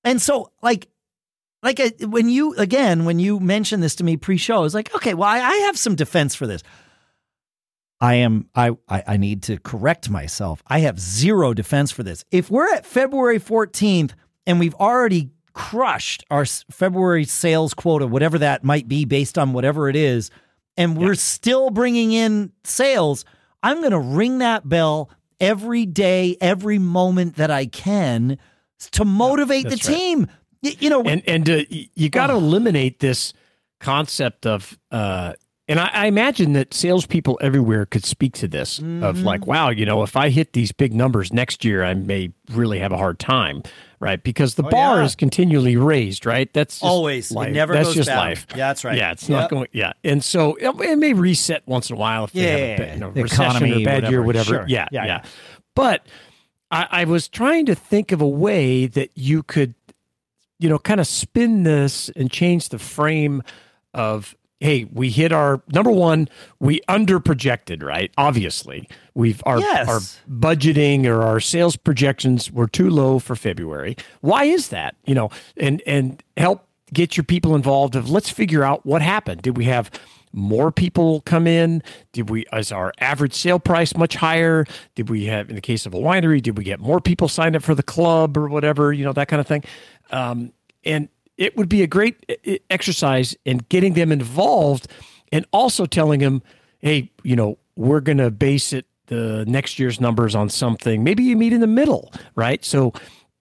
And 0.06 0.22
so, 0.22 0.52
like, 0.62 0.88
like 1.64 1.80
uh, 1.82 1.90
when 2.08 2.30
you 2.30 2.54
again 2.54 3.04
when 3.04 3.20
you 3.20 3.40
mentioned 3.40 3.82
this 3.84 3.96
to 3.96 4.04
me 4.04 4.16
pre-show, 4.16 4.56
I 4.58 4.60
was 4.60 4.74
like, 4.76 4.94
okay, 4.96 5.14
well, 5.16 5.28
I, 5.28 5.40
I 5.40 5.56
have 5.66 5.78
some 5.78 5.96
defense 5.96 6.36
for 6.36 6.48
this. 6.48 6.62
I 8.00 8.14
am 8.16 8.48
I, 8.54 8.72
I 8.88 9.04
I 9.08 9.18
need 9.18 9.42
to 9.44 9.58
correct 9.58 10.10
myself. 10.10 10.62
I 10.68 10.80
have 10.82 11.00
zero 11.00 11.54
defense 11.56 11.92
for 11.92 12.04
this. 12.04 12.24
If 12.32 12.52
we're 12.52 12.72
at 12.74 12.86
February 12.86 13.40
14th 13.40 14.12
and 14.46 14.60
we've 14.60 14.76
already 14.76 15.32
crushed 15.54 16.24
our 16.30 16.46
February 16.46 17.26
sales 17.26 17.74
quota, 17.74 18.06
whatever 18.06 18.38
that 18.38 18.64
might 18.64 18.88
be 18.88 19.04
based 19.06 19.38
on 19.40 19.52
whatever 19.54 19.90
it 19.90 19.96
is, 19.96 20.30
and 20.78 20.96
we're 20.98 21.16
still 21.16 21.70
bringing 21.70 22.12
in 22.14 22.52
sales, 22.64 23.26
I'm 23.64 23.80
going 23.80 23.92
to 23.92 24.00
ring 24.00 24.38
that 24.40 24.68
bell 24.70 25.10
every 25.40 25.86
day, 25.86 26.38
every 26.42 26.78
moment 26.80 27.36
that 27.36 27.52
I 27.52 27.66
can 27.66 28.38
to 28.92 29.04
motivate 29.06 29.64
the 29.64 29.72
right. 29.72 29.82
team. 29.82 30.28
Y- 30.64 30.76
You 30.80 30.90
know, 30.90 31.04
and 31.04 31.22
and 31.28 31.50
uh, 31.50 31.64
you 31.70 32.10
got 32.10 32.28
to 32.28 32.34
eliminate 32.34 33.00
this 33.00 33.34
concept 33.80 34.46
of 34.48 34.78
uh 34.92 35.34
and 35.70 35.80
I, 35.82 35.90
I 35.94 36.06
imagine 36.08 36.54
that 36.54 36.74
salespeople 36.74 37.38
everywhere 37.42 37.86
could 37.86 38.06
speak 38.06 38.34
to 38.36 38.48
this 38.48 38.80
of 38.80 39.20
like, 39.22 39.46
wow, 39.46 39.70
you 39.70 39.86
know, 39.86 40.02
if 40.02 40.16
I 40.16 40.30
hit 40.30 40.54
these 40.54 40.72
big 40.72 40.94
numbers 40.94 41.34
next 41.34 41.66
year, 41.66 41.84
I 41.84 41.94
may 41.94 42.32
really 42.52 42.80
have 42.80 42.94
a 42.94 42.98
hard 42.98 43.20
time, 43.20 43.64
right? 44.00 44.22
Because 44.22 44.56
the 44.56 44.64
oh, 44.64 44.70
bar 44.70 44.98
yeah. 45.00 45.06
is 45.06 45.16
continually 45.16 45.76
raised, 45.76 46.26
right? 46.26 46.52
That's 46.54 46.76
just 46.76 46.84
Always. 46.84 47.32
It 47.32 47.52
never 47.52 47.74
That's 47.74 47.90
goes 47.90 47.96
just 47.96 48.08
down. 48.08 48.18
life. 48.18 48.46
Yeah, 48.52 48.68
that's 48.68 48.84
right. 48.84 48.98
Yeah, 48.98 49.12
it's 49.12 49.28
Yep. 49.28 49.40
not 49.40 49.50
going. 49.50 49.68
Yeah, 49.72 49.94
and 50.04 50.24
so 50.24 50.56
it, 50.56 50.70
it 50.82 50.98
may 50.98 51.14
reset 51.14 51.64
once 51.68 51.90
in 51.90 51.96
a 51.96 52.00
while 52.00 52.26
if 52.26 52.32
they 52.34 52.42
have 52.42 52.60
a 52.60 52.68
Yeah, 52.68 52.78
bad, 52.78 52.94
you 52.94 53.00
know, 53.00 53.12
the 53.12 53.24
recession 53.24 53.64
or 53.64 53.66
economy, 53.68 53.86
bad 53.86 54.10
year, 54.10 54.22
whatever. 54.22 54.52
whatever. 54.52 54.66
Sure. 54.66 54.66
Yeah, 54.68 54.88
Yeah, 54.92 55.06
yeah, 55.06 55.08
yeah. 55.24 55.24
But 55.76 56.06
I, 56.72 56.88
I 56.92 57.04
was 57.06 57.28
trying 57.28 57.66
to 57.68 57.76
think 57.76 58.12
of 58.12 58.22
a 58.22 58.28
way 58.28 58.88
that 58.88 59.12
you 59.16 59.44
could 59.44 59.74
you 60.60 60.70
know, 60.70 60.80
kind 60.80 61.00
of 61.00 61.06
spin 61.08 61.64
this 61.64 62.10
and 62.16 62.32
change 62.32 62.70
the 62.70 62.80
frame 62.80 63.44
of 63.94 64.36
hey, 64.60 64.86
we 64.92 65.10
hit 65.10 65.32
our 65.32 65.62
number 65.72 65.92
one, 65.92 66.28
we 66.60 66.82
under 66.88 67.20
projected, 67.20 67.84
right? 67.84 68.12
Obviously. 68.18 68.88
We've 69.14 69.42
our 69.46 69.60
Yes. 69.60 69.88
our 69.88 70.00
budgeting 70.30 71.06
or 71.06 71.22
our 71.24 71.40
sales 71.40 71.76
projections 71.76 72.52
were 72.52 72.68
too 72.68 72.90
low 72.90 73.20
for 73.20 73.36
February. 73.36 73.96
Why 74.22 74.44
is 74.46 74.70
that? 74.70 74.96
You 75.06 75.16
know, 75.16 75.30
and 75.58 75.82
and 75.88 76.24
help 76.38 76.66
get 76.94 77.18
your 77.18 77.24
people 77.24 77.56
involved 77.56 77.96
of 77.96 78.10
let's 78.10 78.30
figure 78.30 78.64
out 78.64 78.86
what 78.86 79.02
happened. 79.02 79.42
Did 79.42 79.58
we 79.58 79.66
have 79.66 79.92
more 80.34 80.72
people 80.72 81.22
come 81.22 81.48
in? 81.48 81.82
Did 82.14 82.30
we 82.30 82.46
is 82.54 82.72
our 82.72 82.94
average 83.00 83.34
sale 83.34 83.60
price 83.60 83.96
much 83.96 84.16
higher? 84.16 84.66
Did 84.96 85.10
we 85.10 85.26
have 85.26 85.50
in 85.50 85.56
the 85.56 85.62
case 85.62 85.86
of 85.86 85.94
a 85.94 85.98
winery, 85.98 86.42
did 86.42 86.58
we 86.58 86.64
get 86.64 86.80
more 86.80 87.00
people 87.02 87.28
signed 87.28 87.56
up 87.56 87.64
for 87.64 87.76
the 87.76 87.84
club 87.84 88.38
or 88.38 88.48
whatever, 88.48 88.94
you 88.94 89.04
know, 89.04 89.14
that 89.14 89.28
kind 89.28 89.40
of 89.40 89.48
thing? 89.48 89.64
Um, 90.12 90.54
and 90.84 91.10
it 91.38 91.56
would 91.58 91.70
be 91.70 91.84
a 91.84 91.88
great 91.88 92.62
exercise 92.70 93.36
in 93.46 93.60
getting 93.70 93.94
them 93.94 94.12
involved 94.12 94.88
and 95.32 95.46
also 95.52 95.86
telling 95.86 96.20
them, 96.20 96.42
hey, 96.80 97.12
you 97.24 97.36
know, 97.36 97.58
we're 97.76 98.00
going 98.00 98.18
to 98.18 98.32
base 98.32 98.74
it 98.74 98.86
the 99.08 99.46
next 99.48 99.80
year's 99.80 100.02
numbers 100.02 100.36
on 100.36 100.50
something. 100.50 101.04
Maybe 101.04 101.24
you 101.24 101.38
meet 101.38 101.54
in 101.54 101.62
the 101.62 101.68
middle, 101.68 102.12
right? 102.36 102.64
So 102.66 102.94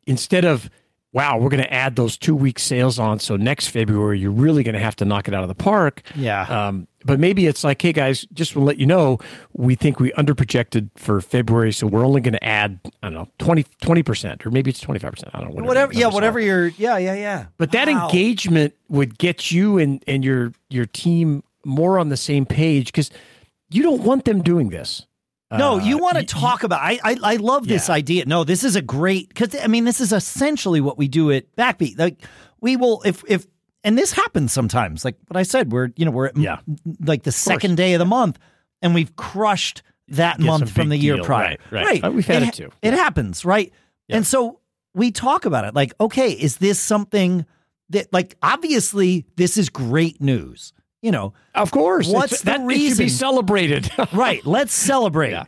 instead 0.07 0.45
of 0.45 0.71
wow, 1.17 1.39
we're 1.39 1.49
going 1.49 1.63
to 1.63 1.73
add 1.73 1.97
those 1.97 2.19
two 2.19 2.37
week 2.37 2.59
sales 2.59 2.99
on. 2.99 3.19
So 3.19 3.37
next 3.37 3.69
February, 3.69 4.19
you're 4.19 4.31
really 4.31 4.63
going 4.63 4.75
to 4.75 4.81
have 4.81 4.97
to 4.97 5.07
knock 5.07 5.29
it 5.29 5.33
out 5.33 5.43
of 5.43 5.49
the 5.49 5.55
park. 5.55 6.03
Yeah. 6.15 6.43
Um, 6.43 6.87
but 7.07 7.19
maybe 7.19 7.47
it's 7.47 7.65
like, 7.65 7.81
hey 7.81 7.95
guys, 7.95 8.27
just 8.35 8.53
to 8.53 8.61
let 8.61 8.77
you 8.77 8.85
know, 8.85 9.19
we 9.55 9.77
think 9.77 9.99
we 9.99 10.13
underprojected 10.13 10.91
for 10.97 11.23
February, 11.23 11.73
so 11.73 11.87
we're 11.87 12.05
only 12.05 12.21
going 12.21 12.35
to 12.35 12.45
add, 12.45 12.79
I 13.03 13.09
don't 13.09 13.15
know, 13.15 13.29
20 13.39 14.03
percent, 14.03 14.45
or 14.45 14.51
maybe 14.51 14.69
it's 14.71 14.81
twenty 14.81 15.01
five 15.01 15.13
percent. 15.13 15.31
I 15.33 15.41
don't 15.41 15.49
know. 15.49 15.55
Whatever. 15.55 15.69
whatever 15.69 15.93
yeah, 15.95 16.07
whatever 16.09 16.39
you're. 16.39 16.67
Yeah, 16.67 16.99
yeah, 16.99 17.15
yeah. 17.15 17.47
But 17.57 17.73
that 17.73 17.89
wow. 17.89 18.09
engagement 18.09 18.75
would 18.91 19.17
get 19.17 19.51
you 19.51 19.79
and 19.79 20.05
and 20.07 20.23
your 20.23 20.53
your 20.69 20.85
team 20.85 21.43
more 21.65 21.99
on 21.99 22.11
the 22.11 22.17
same 22.19 22.45
page 22.45 22.87
because 22.87 23.11
you 23.71 23.83
don't 23.83 24.03
want 24.03 24.27
them 24.27 24.43
doing 24.43 24.69
this. 24.69 25.07
No, 25.51 25.79
you 25.79 25.99
uh, 25.99 26.03
want 26.03 26.17
to 26.19 26.25
talk 26.25 26.65
about. 26.65 26.81
I 26.81 26.99
I, 27.05 27.17
I 27.23 27.37
love 27.37 27.69
this 27.69 27.89
yeah. 27.89 27.95
idea. 27.95 28.27
No, 28.27 28.45
this 28.45 28.65
is 28.65 28.75
a 28.75 28.83
great 28.83 29.29
because 29.29 29.55
I 29.55 29.69
mean 29.69 29.85
this 29.85 30.01
is 30.01 30.13
essentially 30.13 30.81
what 30.81 30.99
we 30.99 31.09
do 31.09 31.31
at 31.31 31.55
Backbeat. 31.57 31.99
Like 31.99 32.23
we 32.61 32.77
will 32.77 33.03
if 33.05 33.23
if 33.29 33.47
and 33.85 33.97
this 33.97 34.13
happens 34.13 34.53
sometimes. 34.53 35.05
Like 35.05 35.17
what 35.29 35.39
I 35.39 35.45
said, 35.45 35.71
we're 35.71 35.91
you 35.97 36.05
know 36.05 36.11
we're 36.11 36.27
at 36.27 36.37
yeah. 36.37 36.59
m- 36.67 36.97
like 37.05 37.23
the 37.23 37.33
second 37.33 37.77
day 37.77 37.95
of 37.95 38.01
the 38.01 38.07
month, 38.07 38.39
and 38.83 38.95
we've 38.95 39.15
crushed 39.15 39.83
that 40.09 40.39
Get 40.39 40.47
month 40.47 40.71
from 40.71 40.89
the 40.89 40.97
year 40.97 41.23
prior. 41.23 41.51
Right, 41.51 41.61
right. 41.71 41.87
right. 41.87 42.05
Uh, 42.05 42.11
we've 42.11 42.27
had 42.27 42.43
it, 42.43 42.49
it 42.49 42.55
too. 42.55 42.73
It 42.83 42.95
happens, 42.95 43.45
right? 43.45 43.73
Yeah. 44.09 44.17
And 44.17 44.27
so 44.27 44.61
we 44.95 45.13
talk 45.13 45.45
about 45.45 45.65
it. 45.65 45.75
Like, 45.75 45.95
okay, 46.01 46.33
is 46.33 46.57
this 46.57 46.81
something 46.81 47.47
that 47.91 48.13
like 48.13 48.37
obviously 48.43 49.27
this 49.37 49.57
is 49.57 49.69
great 49.69 50.21
news 50.21 50.73
you 51.07 51.13
know, 51.13 51.35
of 51.55 51.71
course, 51.71 52.09
what's 52.09 52.33
it's, 52.33 52.43
the 52.43 52.47
that, 52.47 52.61
reason? 52.63 52.97
Should 52.97 53.03
be 53.05 53.09
celebrated, 53.09 53.89
right? 54.13 54.45
Let's 54.45 54.75
celebrate. 54.75 55.31
Yeah. 55.31 55.45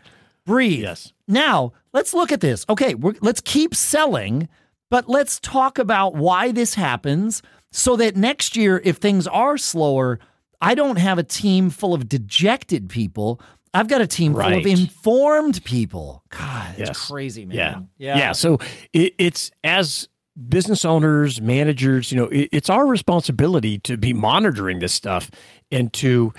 Breathe. 0.47 0.83
Yes. 0.83 1.13
Now 1.27 1.73
let's 1.93 2.15
look 2.15 2.31
at 2.31 2.41
this. 2.41 2.65
Okay, 2.69 2.95
let's 3.21 3.41
keep 3.41 3.75
selling, 3.75 4.49
but 4.89 5.09
let's 5.09 5.41
talk 5.41 5.81
about 5.81 6.15
why 6.15 6.53
this 6.53 6.75
happens, 6.75 7.43
so 7.73 7.97
that 7.97 8.15
next 8.15 8.57
year, 8.57 8.81
if 8.85 8.99
things 8.99 9.27
are 9.27 9.59
slower, 9.59 10.21
I 10.61 10.77
don't 10.77 10.97
have 10.97 11.19
a 11.19 11.25
team 11.25 11.71
full 11.71 11.93
of 11.93 12.09
dejected 12.09 12.89
people. 12.89 13.41
I've 13.75 13.89
got 13.89 14.01
a 14.01 14.07
team 14.07 14.35
right. 14.35 14.51
full 14.51 14.61
of 14.61 14.67
informed 14.67 15.65
people. 15.65 16.23
God, 16.29 16.71
it's 16.79 16.91
yes. 16.91 17.09
crazy, 17.09 17.47
man. 17.47 17.57
Yeah. 17.57 17.81
yeah. 17.99 18.19
Yeah. 18.19 18.33
So 18.33 18.59
it, 18.93 19.13
it's 19.19 19.51
as 19.65 20.09
business 20.49 20.85
owners, 20.85 21.41
managers, 21.41 22.13
you 22.13 22.19
know, 22.19 22.27
it, 22.27 22.49
it's 22.53 22.71
our 22.71 22.87
responsibility 22.87 23.79
to 23.81 23.97
be 23.97 24.13
monitoring 24.13 24.79
this 24.79 24.93
stuff 24.93 25.31
and 25.71 25.93
to 25.95 26.33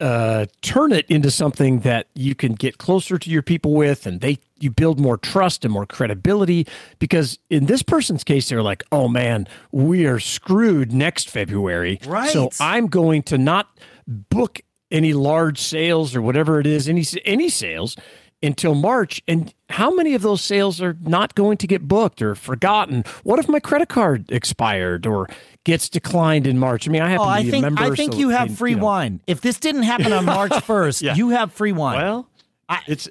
uh, 0.00 0.46
turn 0.62 0.92
it 0.92 1.06
into 1.08 1.30
something 1.30 1.80
that 1.80 2.06
you 2.14 2.34
can 2.34 2.52
get 2.52 2.78
closer 2.78 3.18
to 3.18 3.30
your 3.30 3.42
people 3.42 3.74
with, 3.74 4.06
and 4.06 4.20
they 4.20 4.38
you 4.60 4.70
build 4.70 5.00
more 5.00 5.16
trust 5.16 5.64
and 5.64 5.74
more 5.74 5.86
credibility. 5.86 6.66
Because 7.00 7.38
in 7.50 7.66
this 7.66 7.82
person's 7.82 8.22
case, 8.22 8.48
they're 8.48 8.62
like, 8.62 8.84
"Oh 8.92 9.08
man, 9.08 9.48
we 9.72 10.06
are 10.06 10.20
screwed 10.20 10.92
next 10.92 11.28
February." 11.28 11.98
Right. 12.06 12.30
So 12.30 12.50
I'm 12.60 12.86
going 12.86 13.24
to 13.24 13.38
not 13.38 13.76
book 14.06 14.60
any 14.90 15.12
large 15.14 15.58
sales 15.60 16.14
or 16.14 16.22
whatever 16.22 16.60
it 16.60 16.66
is, 16.66 16.88
any 16.88 17.04
any 17.24 17.48
sales 17.48 17.96
until 18.42 18.74
March. 18.74 19.22
And 19.26 19.52
how 19.68 19.90
many 19.90 20.14
of 20.14 20.22
those 20.22 20.42
sales 20.42 20.80
are 20.80 20.96
not 21.00 21.34
going 21.34 21.56
to 21.58 21.66
get 21.66 21.86
booked 21.86 22.22
or 22.22 22.34
forgotten? 22.34 23.04
What 23.24 23.38
if 23.38 23.48
my 23.48 23.60
credit 23.60 23.88
card 23.88 24.30
expired 24.30 25.06
or 25.06 25.28
gets 25.64 25.88
declined 25.88 26.46
in 26.46 26.58
March? 26.58 26.88
I 26.88 26.92
mean, 26.92 27.02
I 27.02 27.10
have 27.10 27.20
oh, 27.20 27.24
to 27.24 27.30
I 27.30 27.44
think, 27.44 27.62
member, 27.62 27.82
I 27.82 27.90
think 27.94 28.12
so, 28.12 28.18
you 28.18 28.28
have 28.30 28.56
free 28.56 28.72
you 28.72 28.76
know. 28.76 28.84
wine. 28.84 29.20
If 29.26 29.40
this 29.40 29.58
didn't 29.58 29.82
happen 29.82 30.12
on 30.12 30.24
March 30.24 30.52
1st, 30.52 31.02
yeah. 31.02 31.14
you 31.14 31.30
have 31.30 31.52
free 31.52 31.72
wine. 31.72 31.96
Well, 31.96 32.28
I, 32.68 32.82
it's 32.86 33.08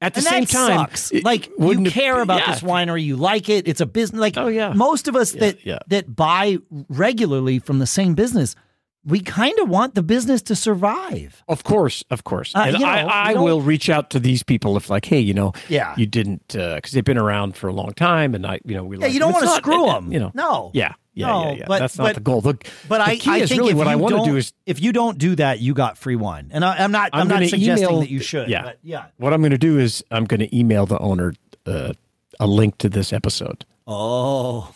at 0.00 0.14
the 0.14 0.22
same 0.22 0.46
time, 0.46 0.78
sucks. 0.78 1.12
It, 1.12 1.24
like 1.24 1.48
you 1.58 1.84
care 1.90 2.20
about 2.20 2.40
yeah. 2.40 2.52
this 2.52 2.60
winery, 2.60 3.04
you 3.04 3.16
like 3.16 3.48
it. 3.48 3.66
It's 3.66 3.80
a 3.80 3.86
business. 3.86 4.20
Like 4.20 4.36
oh 4.36 4.46
yeah, 4.46 4.72
most 4.72 5.08
of 5.08 5.16
us 5.16 5.34
yeah, 5.34 5.52
that 5.64 5.88
that 5.88 6.16
buy 6.16 6.58
regularly 6.88 7.58
from 7.58 7.80
the 7.80 7.86
same 7.86 8.14
business 8.14 8.54
we 9.08 9.20
kind 9.20 9.58
of 9.58 9.68
want 9.68 9.94
the 9.94 10.02
business 10.02 10.42
to 10.42 10.54
survive. 10.54 11.42
Of 11.48 11.64
course, 11.64 12.04
of 12.10 12.24
course. 12.24 12.54
Uh, 12.54 12.64
and 12.66 12.74
you 12.74 12.84
know, 12.84 12.86
I, 12.86 13.32
I 13.32 13.34
will 13.34 13.62
reach 13.62 13.88
out 13.88 14.10
to 14.10 14.20
these 14.20 14.42
people 14.42 14.76
if, 14.76 14.90
like, 14.90 15.06
hey, 15.06 15.18
you 15.18 15.32
know, 15.32 15.54
yeah, 15.68 15.94
you 15.96 16.06
didn't 16.06 16.46
because 16.48 16.76
uh, 16.76 16.90
they've 16.92 17.04
been 17.04 17.18
around 17.18 17.56
for 17.56 17.68
a 17.68 17.72
long 17.72 17.92
time, 17.94 18.34
and 18.34 18.46
I, 18.46 18.60
you 18.64 18.74
know, 18.74 18.84
we 18.84 18.98
yeah, 18.98 19.06
like, 19.06 19.14
you 19.14 19.18
don't 19.18 19.32
want 19.32 19.46
to 19.46 19.50
screw 19.52 19.86
them, 19.86 20.12
you 20.12 20.18
know. 20.18 20.30
No, 20.34 20.70
yeah, 20.74 20.92
yeah, 21.14 21.26
no, 21.26 21.44
yeah, 21.44 21.52
yeah. 21.52 21.64
But, 21.66 21.78
That's 21.78 21.96
not 21.96 22.04
but, 22.04 22.14
the 22.16 22.20
goal. 22.20 22.40
The, 22.42 22.54
but 22.88 22.98
the 22.98 23.04
I, 23.04 23.16
key 23.16 23.30
I 23.30 23.36
is 23.38 23.48
think 23.48 23.62
really 23.62 23.74
what 23.74 23.88
I 23.88 23.96
want 23.96 24.16
to 24.16 24.30
do 24.30 24.36
is 24.36 24.52
if 24.66 24.80
you 24.80 24.92
don't 24.92 25.16
do 25.16 25.34
that, 25.36 25.60
you 25.60 25.72
got 25.72 25.96
free 25.96 26.16
wine, 26.16 26.50
and 26.52 26.64
I, 26.64 26.76
am 26.76 26.92
not. 26.92 27.10
I'm, 27.14 27.22
I'm 27.22 27.28
not 27.28 27.48
suggesting 27.48 27.88
email, 27.88 28.00
that 28.00 28.10
you 28.10 28.20
should. 28.20 28.48
Yeah, 28.50 28.62
but 28.62 28.78
yeah. 28.82 29.06
What 29.16 29.32
I'm 29.32 29.40
going 29.40 29.52
to 29.52 29.58
do 29.58 29.78
is 29.78 30.04
I'm 30.10 30.26
going 30.26 30.40
to 30.40 30.56
email 30.56 30.84
the 30.84 30.98
owner 30.98 31.32
uh, 31.66 31.94
a 32.38 32.46
link 32.46 32.78
to 32.78 32.88
this 32.88 33.12
episode. 33.12 33.64
Oh. 33.86 34.74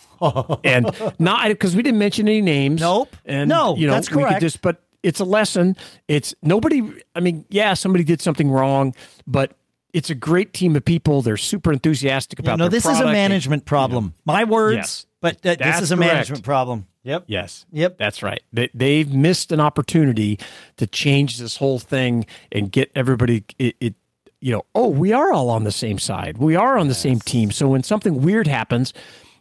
And 0.64 0.90
not 1.18 1.48
because 1.48 1.76
we 1.76 1.82
didn't 1.82 1.98
mention 1.98 2.28
any 2.28 2.40
names. 2.40 2.80
Nope. 2.80 3.14
And 3.24 3.48
no, 3.48 3.76
you 3.76 3.86
know, 3.86 3.94
that's 3.94 4.08
correct. 4.08 4.40
Just, 4.40 4.62
but 4.62 4.82
it's 5.02 5.20
a 5.20 5.24
lesson. 5.24 5.76
It's 6.08 6.34
nobody. 6.42 6.82
I 7.14 7.20
mean, 7.20 7.44
yeah, 7.48 7.74
somebody 7.74 8.04
did 8.04 8.20
something 8.20 8.50
wrong, 8.50 8.94
but 9.26 9.52
it's 9.92 10.10
a 10.10 10.14
great 10.14 10.52
team 10.52 10.76
of 10.76 10.84
people. 10.84 11.22
They're 11.22 11.36
super 11.36 11.72
enthusiastic 11.72 12.38
about. 12.38 12.52
Yeah, 12.52 12.64
no, 12.64 12.68
this 12.68 12.86
is 12.86 13.00
a 13.00 13.04
management 13.04 13.62
and, 13.62 13.66
problem. 13.66 14.04
You 14.04 14.10
know, 14.10 14.14
My 14.24 14.44
words, 14.44 14.76
yes, 14.76 15.06
but 15.20 15.46
uh, 15.46 15.56
this 15.56 15.82
is 15.82 15.92
a 15.92 15.96
correct. 15.96 16.12
management 16.12 16.44
problem. 16.44 16.86
Yep. 17.04 17.24
Yes. 17.26 17.66
Yep. 17.72 17.98
That's 17.98 18.22
right. 18.22 18.40
They, 18.52 18.70
they've 18.74 19.12
missed 19.12 19.50
an 19.50 19.60
opportunity 19.60 20.38
to 20.76 20.86
change 20.86 21.38
this 21.38 21.56
whole 21.56 21.78
thing 21.78 22.26
and 22.52 22.70
get 22.70 22.92
everybody. 22.94 23.44
It, 23.58 23.76
it 23.80 23.94
you 24.40 24.52
know, 24.52 24.64
oh, 24.74 24.88
we 24.88 25.12
are 25.12 25.32
all 25.32 25.50
on 25.50 25.64
the 25.64 25.72
same 25.72 25.98
side. 25.98 26.38
We 26.38 26.56
are 26.56 26.78
on 26.78 26.86
the 26.86 26.94
yes. 26.94 27.00
same 27.00 27.20
team. 27.20 27.50
So 27.50 27.68
when 27.68 27.82
something 27.82 28.22
weird 28.22 28.46
happens, 28.46 28.92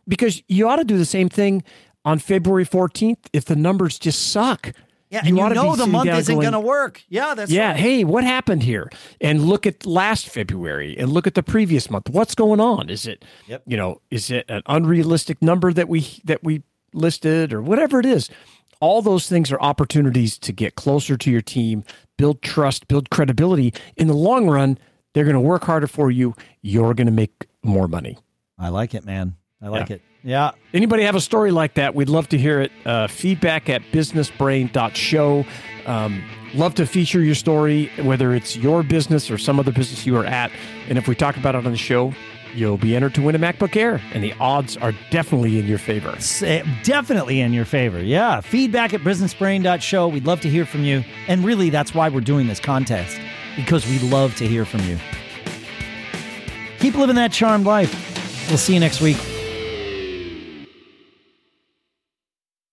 because 0.08 0.42
you 0.48 0.68
ought 0.68 0.78
to 0.78 0.84
do 0.84 0.98
the 0.98 1.06
same 1.06 1.30
thing 1.30 1.64
on 2.06 2.20
February 2.20 2.66
14th 2.66 3.18
if 3.34 3.46
the 3.46 3.56
numbers 3.56 4.00
just 4.00 4.32
suck. 4.32 4.74
Yeah, 5.10 5.26
you, 5.26 5.36
you 5.36 5.50
know 5.54 5.76
the 5.76 5.88
month 5.88 6.10
isn't 6.10 6.40
going 6.40 6.54
to 6.54 6.60
work. 6.60 7.04
Yeah, 7.10 7.34
that's 7.36 7.52
yeah. 7.52 7.72
Right. 7.72 7.80
Hey, 7.80 8.04
what 8.06 8.24
happened 8.24 8.64
here? 8.64 8.90
And 9.20 9.44
look 9.44 9.68
at 9.68 9.86
last 9.86 10.30
February, 10.30 10.98
and 10.98 11.12
look 11.12 11.28
at 11.28 11.36
the 11.36 11.44
previous 11.44 11.90
month. 11.90 12.10
What's 12.10 12.34
going 12.34 12.62
on? 12.62 12.90
Is 12.90 13.06
it, 13.06 13.26
yep. 13.46 13.62
you 13.68 13.76
know, 13.76 14.02
is 14.10 14.32
it 14.32 14.46
an 14.48 14.62
unrealistic 14.68 15.42
number 15.42 15.74
that 15.74 15.90
we 15.90 16.22
that 16.24 16.42
we 16.46 16.64
listed, 16.94 17.52
or 17.52 17.62
whatever 17.62 18.00
it 18.00 18.06
is? 18.06 18.30
All 18.80 19.02
those 19.02 19.28
things 19.28 19.52
are 19.52 19.60
opportunities 19.60 20.38
to 20.40 20.54
get 20.54 20.76
closer 20.76 21.18
to 21.18 21.30
your 21.30 21.42
team, 21.42 21.84
build 22.18 22.42
trust, 22.42 22.88
build 22.88 23.10
credibility. 23.10 23.74
In 23.98 24.08
the 24.08 24.16
long 24.16 24.50
run, 24.50 24.78
they're 25.14 25.26
going 25.26 25.34
to 25.34 25.42
work 25.42 25.66
harder 25.66 25.88
for 25.88 26.10
you. 26.10 26.36
You're 26.62 26.94
going 26.94 27.08
to 27.08 27.12
make 27.12 27.48
more 27.64 27.90
money. 27.90 28.18
I 28.58 28.70
like 28.70 28.96
it, 28.96 29.04
man. 29.04 29.36
I 29.62 29.68
like 29.68 29.90
yeah. 29.90 29.96
it. 29.96 30.02
Yeah. 30.24 30.52
Anybody 30.74 31.04
have 31.04 31.16
a 31.16 31.22
story 31.22 31.52
like 31.52 31.76
that? 31.76 31.96
We'd 31.96 32.10
love 32.10 32.30
to 32.30 32.38
hear 32.38 32.62
it. 32.62 32.72
Uh, 32.86 33.08
feedback 33.08 33.70
at 33.70 33.82
businessbrain.show. 33.92 35.46
Um, 35.86 36.24
love 36.54 36.76
to 36.76 36.86
feature 36.86 37.22
your 37.22 37.36
story, 37.36 37.92
whether 38.04 38.34
it's 38.34 38.56
your 38.56 38.84
business 38.84 39.32
or 39.32 39.38
some 39.38 39.60
other 39.60 39.72
business 39.72 40.06
you 40.06 40.16
are 40.18 40.26
at. 40.26 40.52
And 40.88 40.98
if 40.98 41.08
we 41.08 41.16
talk 41.16 41.38
about 41.38 41.56
it 41.56 41.66
on 41.66 41.72
the 41.72 41.78
show, 41.78 42.14
you'll 42.54 42.78
be 42.78 42.96
entered 42.96 43.16
to 43.16 43.22
win 43.22 43.36
a 43.36 43.40
MacBook 43.40 43.76
Air. 43.76 44.00
And 44.14 44.24
the 44.24 44.34
odds 44.40 44.78
are 44.78 44.94
definitely 45.10 45.58
in 45.58 45.66
your 45.66 45.80
favor. 45.80 46.16
Eh, 46.42 46.64
definitely 46.84 47.42
in 47.42 47.54
your 47.54 47.66
favor. 47.66 48.02
Yeah. 48.02 48.42
Feedback 48.42 48.94
at 48.94 49.02
businessbrain.show. 49.02 50.08
We'd 50.08 50.26
love 50.26 50.42
to 50.42 50.50
hear 50.50 50.66
from 50.66 50.84
you. 50.84 51.04
And 51.28 51.44
really, 51.44 51.72
that's 51.72 51.96
why 51.96 52.10
we're 52.10 52.22
doing 52.22 52.48
this 52.48 52.60
contest, 52.60 53.20
because 53.56 53.88
we 53.88 53.98
love 54.00 54.36
to 54.36 54.48
hear 54.48 54.66
from 54.66 54.82
you. 54.82 55.00
Keep 56.80 56.96
living 56.96 57.16
that 57.16 57.32
charmed 57.32 57.66
life. 57.66 58.48
We'll 58.50 58.58
see 58.58 58.74
you 58.74 58.80
next 58.80 59.02
week. 59.02 59.18